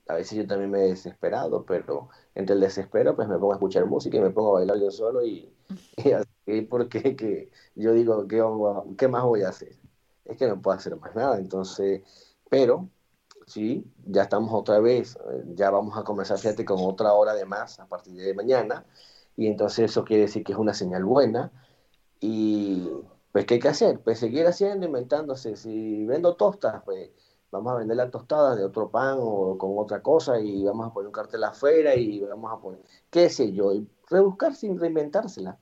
a 0.08 0.14
veces 0.14 0.38
yo 0.38 0.46
también 0.46 0.70
me 0.70 0.84
he 0.84 0.88
desesperado, 0.88 1.64
pero 1.66 2.08
entre 2.34 2.54
el 2.54 2.60
desespero 2.60 3.14
pues 3.16 3.28
me 3.28 3.38
pongo 3.38 3.52
a 3.52 3.56
escuchar 3.56 3.86
música 3.86 4.16
y 4.16 4.20
me 4.20 4.30
pongo 4.30 4.50
a 4.56 4.60
bailar 4.60 4.78
yo 4.78 4.90
solo 4.90 5.24
y, 5.24 5.52
y 6.04 6.12
así 6.12 6.31
porque 6.68 7.16
que 7.16 7.50
yo 7.74 7.92
digo, 7.92 8.26
¿qué, 8.28 8.42
¿qué 8.96 9.08
más 9.08 9.24
voy 9.24 9.42
a 9.42 9.50
hacer? 9.50 9.76
Es 10.24 10.36
que 10.36 10.46
no 10.46 10.60
puedo 10.60 10.76
hacer 10.76 10.96
más 10.96 11.14
nada, 11.14 11.38
entonces, 11.38 12.02
pero 12.50 12.88
sí, 13.46 13.84
ya 14.06 14.22
estamos 14.22 14.52
otra 14.52 14.80
vez, 14.80 15.18
ya 15.54 15.70
vamos 15.70 15.96
a 15.98 16.04
comenzar, 16.04 16.38
fíjate, 16.38 16.64
con 16.64 16.78
otra 16.80 17.12
hora 17.14 17.34
de 17.34 17.44
más 17.44 17.80
a 17.80 17.86
partir 17.86 18.14
de 18.14 18.34
mañana, 18.34 18.84
y 19.36 19.46
entonces 19.46 19.90
eso 19.90 20.04
quiere 20.04 20.22
decir 20.22 20.44
que 20.44 20.52
es 20.52 20.58
una 20.58 20.74
señal 20.74 21.04
buena, 21.04 21.52
y 22.20 22.88
pues 23.32 23.46
¿qué 23.46 23.54
hay 23.54 23.60
que 23.60 23.68
hacer? 23.68 24.00
Pues 24.00 24.18
seguir 24.18 24.46
haciendo, 24.46 24.86
inventándose. 24.86 25.56
Si 25.56 26.04
vendo 26.06 26.36
tostas, 26.36 26.82
pues 26.84 27.10
vamos 27.50 27.72
a 27.72 27.76
vender 27.76 27.96
las 27.96 28.10
tostadas 28.10 28.56
de 28.56 28.64
otro 28.64 28.90
pan 28.90 29.16
o 29.20 29.56
con 29.58 29.72
otra 29.78 30.02
cosa 30.02 30.38
y 30.40 30.64
vamos 30.64 30.86
a 30.86 30.92
poner 30.92 31.06
un 31.08 31.12
cartel 31.12 31.42
afuera 31.44 31.94
y 31.96 32.20
vamos 32.20 32.52
a 32.52 32.60
poner, 32.60 32.80
qué 33.10 33.28
sé 33.30 33.52
yo, 33.52 33.72
y 33.72 33.88
rebuscar 34.08 34.54
sin 34.54 34.78
reinventársela. 34.78 35.58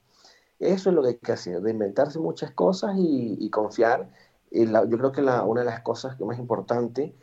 Eso 0.61 0.91
es 0.91 0.95
lo 0.95 1.03
que 1.03 1.09
hay 1.09 1.17
que 1.17 1.33
hacer, 1.33 1.63
reinventarse 1.63 2.19
muchas 2.19 2.53
cosas 2.53 2.95
y, 2.99 3.49
confiar. 3.51 4.11
yo 4.53 4.99
creo 4.99 5.11
que 5.11 5.23
la, 5.23 5.43
una 5.43 5.63
de 5.63 5.67
las 5.67 5.81
cosas 5.81 6.17
que 6.17 6.25
más 6.25 6.39
importante 6.39 7.15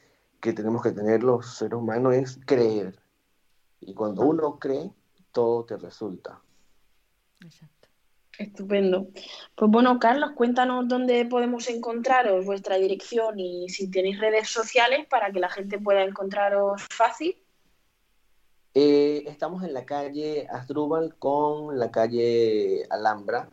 que 0.41 0.53
tenemos 0.53 0.81
que 0.81 0.91
tener 0.91 1.23
los 1.23 1.55
seres 1.55 1.75
humanos 1.75 2.15
es 2.15 2.39
creer. 2.45 2.99
Y 3.79 3.93
cuando 3.93 4.23
uno 4.23 4.57
cree, 4.57 4.91
todo 5.31 5.65
te 5.65 5.77
resulta. 5.77 6.41
Exacto. 7.43 7.87
Estupendo. 8.39 9.07
Pues 9.55 9.71
bueno, 9.71 9.99
Carlos, 9.99 10.31
cuéntanos 10.35 10.87
dónde 10.87 11.25
podemos 11.25 11.69
encontraros, 11.69 12.45
vuestra 12.45 12.77
dirección 12.77 13.39
y 13.39 13.69
si 13.69 13.89
tenéis 13.89 14.19
redes 14.19 14.49
sociales 14.49 15.07
para 15.07 15.31
que 15.31 15.39
la 15.39 15.49
gente 15.49 15.79
pueda 15.79 16.03
encontraros 16.03 16.83
fácil. 16.89 17.35
Eh, 18.79 19.23
estamos 19.25 19.63
en 19.63 19.73
la 19.73 19.87
calle 19.87 20.45
Asdrúbal 20.51 21.15
con 21.15 21.79
la 21.79 21.89
calle 21.89 22.85
Alhambra, 22.91 23.49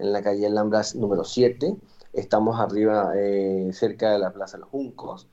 en 0.00 0.12
la 0.12 0.20
calle 0.20 0.46
Alhambra 0.46 0.82
número 0.96 1.22
7. 1.22 1.76
Estamos 2.12 2.58
arriba, 2.58 3.12
eh, 3.14 3.70
cerca 3.72 4.10
de 4.10 4.18
la 4.18 4.32
Plaza 4.32 4.58
Los 4.58 4.68
Juncos. 4.70 5.28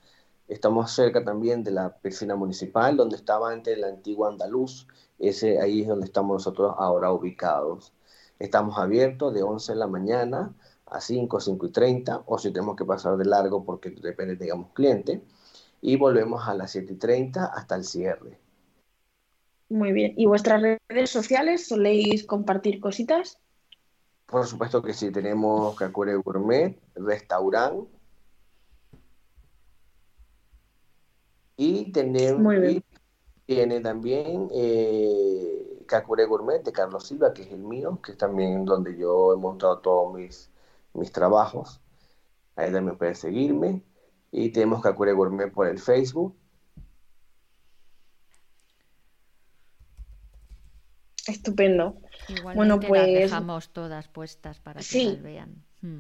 Estamos 0.48 0.92
cerca 0.92 1.24
también 1.24 1.64
de 1.64 1.72
la 1.72 1.98
piscina 1.98 2.36
municipal, 2.36 2.96
donde 2.96 3.16
estaba 3.16 3.52
antes 3.52 3.80
la 3.80 3.88
antigua 3.88 4.30
Andaluz. 4.30 4.88
Ese, 5.18 5.60
ahí 5.60 5.82
es 5.82 5.88
donde 5.88 6.06
estamos 6.06 6.36
nosotros 6.36 6.76
ahora 6.78 7.12
ubicados. 7.12 7.94
Estamos 8.38 8.78
abiertos 8.78 9.34
de 9.34 9.42
11 9.42 9.72
de 9.72 9.80
la 9.80 9.88
mañana 9.88 10.54
a 10.86 11.02
5, 11.02 11.40
5 11.40 11.66
y 11.66 11.72
30, 11.72 12.26
o 12.28 12.38
si 12.38 12.52
tenemos 12.52 12.76
que 12.76 12.86
pasar 12.86 13.18
de 13.18 13.26
largo 13.26 13.64
porque 13.64 13.90
depende, 13.90 14.36
digamos, 14.36 14.70
cliente. 14.74 15.24
Y 15.82 15.96
volvemos 15.98 16.48
a 16.48 16.54
las 16.54 16.70
7 16.70 16.94
y 16.94 16.98
30 16.98 17.46
hasta 17.46 17.76
el 17.76 17.86
cierre. 17.86 18.41
Muy 19.72 19.94
bien. 19.94 20.14
¿Y 20.18 20.26
vuestras 20.26 20.62
redes 20.62 21.10
sociales 21.10 21.66
soléis 21.70 22.26
compartir 22.26 22.82
cositas? 22.82 23.40
Por 24.26 24.46
supuesto 24.46 24.82
que 24.82 24.94
sí. 24.94 25.12
Tenemos 25.12 25.78
Kakure 25.78 26.16
Gourmet, 26.16 26.78
Restaurant. 26.96 27.88
Y 31.56 31.90
tenemos... 31.94 32.54
tiene 33.46 33.80
también... 33.80 34.50
Eh, 34.52 35.86
Kakure 35.86 36.26
Gourmet 36.26 36.62
de 36.64 36.74
Carlos 36.74 37.08
Silva, 37.08 37.34
que 37.34 37.44
es 37.44 37.52
el 37.52 37.60
mío, 37.60 38.00
que 38.04 38.12
es 38.12 38.18
también 38.18 38.66
donde 38.66 38.98
yo 38.98 39.34
he 39.34 39.38
montado 39.38 39.80
todos 39.80 40.14
mis, 40.14 40.50
mis 40.94 41.14
trabajos. 41.14 41.80
Ahí 42.58 42.74
también 42.74 42.98
puedes 42.98 43.20
seguirme. 43.20 43.84
Y 44.32 44.50
tenemos 44.52 44.82
Kakure 44.82 45.14
Gourmet 45.14 45.50
por 45.50 45.68
el 45.68 45.80
Facebook. 45.80 46.36
Estupendo. 51.28 51.98
Igualmente 52.28 52.54
Bueno, 52.56 52.78
las 52.78 52.86
pues- 52.88 53.06
dejamos 53.14 53.70
todas 53.74 54.08
puestas 54.08 54.60
para 54.60 54.80
que 54.80 54.86
Sí. 54.86 55.06
las 55.06 55.22
vean. 55.22 55.64
Mm. 55.82 56.00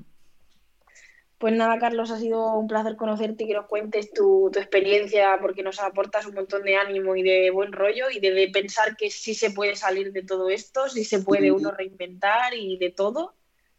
Pues 1.37 1.55
nada, 1.55 1.79
Carlos, 1.79 2.11
ha 2.11 2.19
sido 2.19 2.53
un 2.53 2.67
placer 2.67 2.95
conocerte 2.95 3.43
y 3.43 3.47
que 3.47 3.55
nos 3.55 3.65
cuentes 3.65 4.13
tu, 4.13 4.51
tu 4.53 4.59
experiencia 4.59 5.39
porque 5.41 5.63
nos 5.63 5.79
aportas 5.79 6.27
un 6.27 6.35
montón 6.35 6.61
de 6.61 6.75
ánimo 6.75 7.15
y 7.15 7.23
de 7.23 7.49
buen 7.49 7.71
rollo 7.71 8.11
y 8.11 8.19
de, 8.19 8.29
de 8.31 8.47
pensar 8.49 8.95
que 8.95 9.09
sí 9.09 9.33
se 9.33 9.49
puede 9.49 9.75
salir 9.75 10.11
de 10.11 10.21
todo 10.21 10.49
esto, 10.49 10.87
sí 10.87 11.03
se 11.03 11.19
puede 11.23 11.45
Sí. 11.45 11.49
uno 11.49 11.71
reinventar 11.71 12.53
y 12.53 12.77
de 12.77 12.91
todo. 12.91 13.33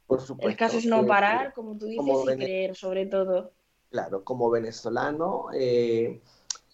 Por 0.09 0.20
supuesto. 0.20 0.48
El 0.50 0.57
caso 0.57 0.78
es 0.78 0.87
no 0.87 1.07
parar, 1.07 1.52
como 1.52 1.78
tú 1.78 1.87
dices, 1.87 1.98
como 2.05 2.28
y 2.33 2.37
creer 2.37 2.74
sobre 2.74 3.07
todo. 3.07 3.52
Claro, 3.90 4.24
como 4.24 4.50
venezolano, 4.50 5.46
eh, 5.55 6.20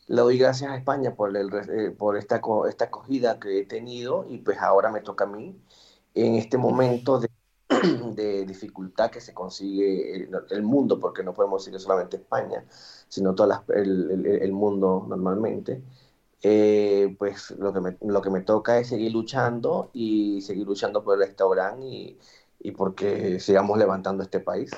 le 0.08 0.20
doy 0.22 0.38
gracias 0.38 0.70
a 0.72 0.76
España 0.76 1.14
por, 1.14 1.36
el, 1.36 1.50
eh, 1.70 1.90
por 1.92 2.16
esta, 2.16 2.40
esta 2.68 2.86
acogida 2.86 3.38
que 3.40 3.60
he 3.60 3.64
tenido 3.66 4.26
y 4.28 4.38
pues 4.38 4.58
ahora 4.58 4.90
me 4.90 5.00
toca 5.02 5.24
a 5.24 5.26
mí 5.28 5.56
en 6.14 6.34
este 6.36 6.58
momento 6.58 7.20
de, 7.20 7.30
de 8.14 8.44
dificultad 8.46 9.10
que 9.10 9.20
se 9.20 9.34
consigue 9.34 10.16
el, 10.16 10.30
el 10.50 10.62
mundo, 10.62 10.98
porque 11.00 11.22
no 11.22 11.34
podemos 11.34 11.62
decir 11.64 11.74
que 11.78 11.80
solamente 11.84 12.16
España, 12.18 12.64
sino 13.08 13.34
todo 13.34 13.64
el, 13.74 14.10
el- 14.10 14.26
el 14.42 14.52
mundo 14.52 15.04
normalmente. 15.08 15.82
Eh, 16.42 17.16
pues 17.18 17.50
lo 17.52 17.72
que, 17.72 17.80
me, 17.80 17.96
lo 18.02 18.22
que 18.22 18.30
me 18.30 18.42
toca 18.42 18.78
es 18.78 18.88
seguir 18.88 19.12
luchando 19.12 19.90
y 19.92 20.40
seguir 20.42 20.66
luchando 20.66 21.02
por 21.02 21.14
el 21.14 21.20
restaurante 21.26 21.84
y, 21.86 22.18
y 22.60 22.70
porque 22.72 23.40
sigamos 23.40 23.76
levantando 23.78 24.22
este 24.22 24.38
país, 24.40 24.70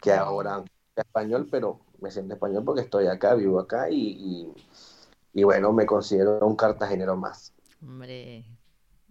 que 0.00 0.12
ahora 0.12 0.64
es 0.96 1.04
español, 1.04 1.48
pero 1.50 1.80
me 2.00 2.10
siento 2.10 2.34
español 2.34 2.64
porque 2.64 2.82
estoy 2.82 3.06
acá, 3.06 3.34
vivo 3.34 3.58
acá 3.60 3.90
y, 3.90 3.96
y, 3.96 4.52
y 5.34 5.44
bueno, 5.44 5.72
me 5.72 5.86
considero 5.86 6.38
un 6.46 6.56
cartagenero 6.56 7.16
más. 7.16 7.52
Hombre, 7.82 8.44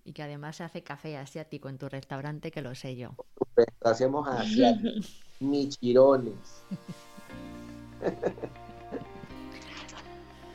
y 0.04 0.14
que 0.14 0.24
además 0.24 0.56
se 0.58 0.64
hace 0.64 0.84
café 0.84 1.18
asiático 1.18 1.68
en 1.68 1.78
tu 1.78 1.90
restaurante, 1.90 2.52
que 2.52 2.62
lo 2.62 2.76
sé 2.76 2.96
yo. 2.96 3.16
Pues, 3.56 3.68
hacemos 3.84 4.28
hacia 4.28 4.80
michirones. 5.40 6.64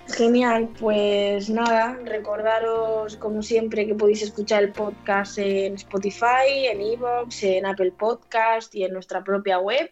Genial, 0.09 0.69
pues 0.79 1.49
nada, 1.51 1.97
recordaros 2.05 3.17
como 3.17 3.43
siempre 3.43 3.87
que 3.87 3.95
podéis 3.95 4.23
escuchar 4.23 4.65
el 4.65 4.73
podcast 4.73 5.39
en 5.39 5.75
Spotify, 5.75 6.67
en 6.71 6.81
Evox, 6.81 7.45
en 7.45 7.65
Apple 7.65 7.93
Podcast 7.93 8.75
y 8.75 8.85
en 8.85 8.93
nuestra 8.93 9.23
propia 9.23 9.59
web, 9.61 9.91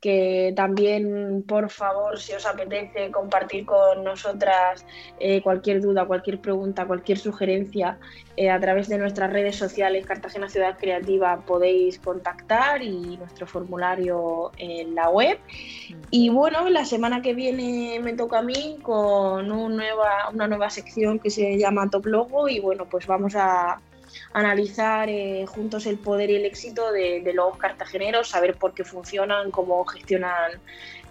que 0.00 0.52
también 0.56 1.44
por 1.46 1.70
favor 1.70 2.18
si 2.18 2.32
os 2.32 2.46
apetece 2.46 3.10
compartir 3.10 3.66
con 3.66 4.02
nosotras 4.02 4.86
eh, 5.18 5.42
cualquier 5.42 5.82
duda, 5.82 6.06
cualquier 6.06 6.40
pregunta, 6.40 6.86
cualquier 6.86 7.18
sugerencia 7.18 7.98
eh, 8.36 8.48
a 8.48 8.58
través 8.58 8.88
de 8.88 8.96
nuestras 8.96 9.30
redes 9.30 9.56
sociales 9.56 10.06
Cartagena 10.06 10.48
Ciudad 10.48 10.78
Creativa 10.78 11.42
podéis 11.46 11.98
contactar 11.98 12.82
y 12.82 13.18
nuestro 13.18 13.46
formulario 13.46 14.52
en 14.56 14.94
la 14.94 15.10
web. 15.10 15.38
Y 16.10 16.30
bueno, 16.30 16.68
la 16.70 16.86
semana 16.86 17.20
que 17.20 17.34
viene 17.34 18.00
me 18.02 18.14
toca 18.14 18.38
a 18.38 18.42
mí 18.42 18.78
con 18.82 19.52
un 19.52 19.76
nueva, 19.76 20.30
una 20.32 20.48
nueva 20.48 20.70
sección 20.70 21.18
que 21.18 21.30
se 21.30 21.58
llama 21.58 21.90
Top 21.90 22.06
Logo 22.06 22.48
y 22.48 22.60
bueno, 22.60 22.86
pues 22.86 23.06
vamos 23.06 23.34
a 23.36 23.80
analizar 24.32 25.08
eh, 25.08 25.44
juntos 25.46 25.86
el 25.86 25.98
poder 25.98 26.30
y 26.30 26.36
el 26.36 26.44
éxito 26.44 26.92
de, 26.92 27.20
de 27.20 27.32
logos 27.34 27.56
cartageneros, 27.58 28.28
saber 28.28 28.56
por 28.56 28.74
qué 28.74 28.84
funcionan, 28.84 29.50
cómo 29.50 29.84
gestionan 29.84 30.52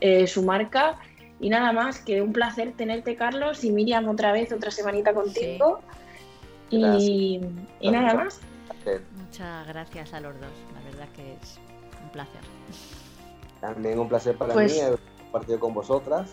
eh, 0.02 0.26
su 0.28 0.44
marca. 0.44 0.98
Y 1.42 1.50
nada 1.50 1.72
más, 1.72 2.00
que 2.00 2.22
un 2.22 2.34
placer 2.34 2.74
tenerte, 2.74 3.16
Carlos, 3.16 3.64
y 3.64 3.72
Miriam 3.72 4.08
otra 4.10 4.32
vez, 4.34 4.52
otra 4.52 4.72
semanita 4.72 5.14
contigo. 5.14 5.80
Y, 6.70 7.40
y 7.80 7.92
nada 7.92 8.14
más. 8.14 8.40
Muchas 9.16 9.68
gracias 9.68 10.14
a 10.14 10.20
los 10.20 10.34
dos, 10.40 10.50
la 10.74 10.90
verdad 10.92 11.08
que 11.16 11.34
es 11.34 11.60
un 12.04 12.10
placer. 12.10 12.42
También 13.62 14.00
un 14.00 14.08
placer 14.10 14.36
para 14.36 14.54
Pues- 14.54 14.74
mí 14.76 14.82
haber 14.82 15.00
compartido 15.24 15.60
con 15.60 15.74
vosotras. 15.74 16.30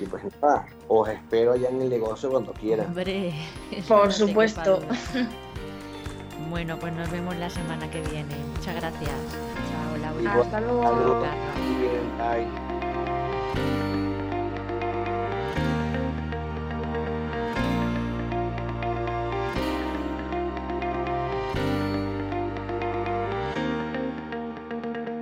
Y 0.00 0.04
pues 0.06 0.22
nada, 0.42 0.66
os 0.88 1.08
espero 1.08 1.52
allá 1.52 1.68
en 1.70 1.80
el 1.82 1.88
negocio 1.90 2.30
cuando 2.30 2.52
quieran. 2.52 2.86
Hombre, 2.86 3.32
Por 3.88 4.12
supuesto. 4.12 4.80
Bueno, 6.52 6.78
pues 6.78 6.92
nos 6.92 7.10
vemos 7.10 7.34
la 7.36 7.48
semana 7.48 7.90
que 7.90 8.02
viene. 8.02 8.36
Muchas 8.54 8.76
gracias. 8.76 9.10
Chao, 9.70 9.96
Laura. 10.02 10.34
Hasta 10.34 10.60
luego. 10.60 10.82
Saludos. 10.82 11.24
Carlos. 11.24 11.56
Muy 11.56 11.74
bien, 11.80 12.18
bye. 12.18 12.71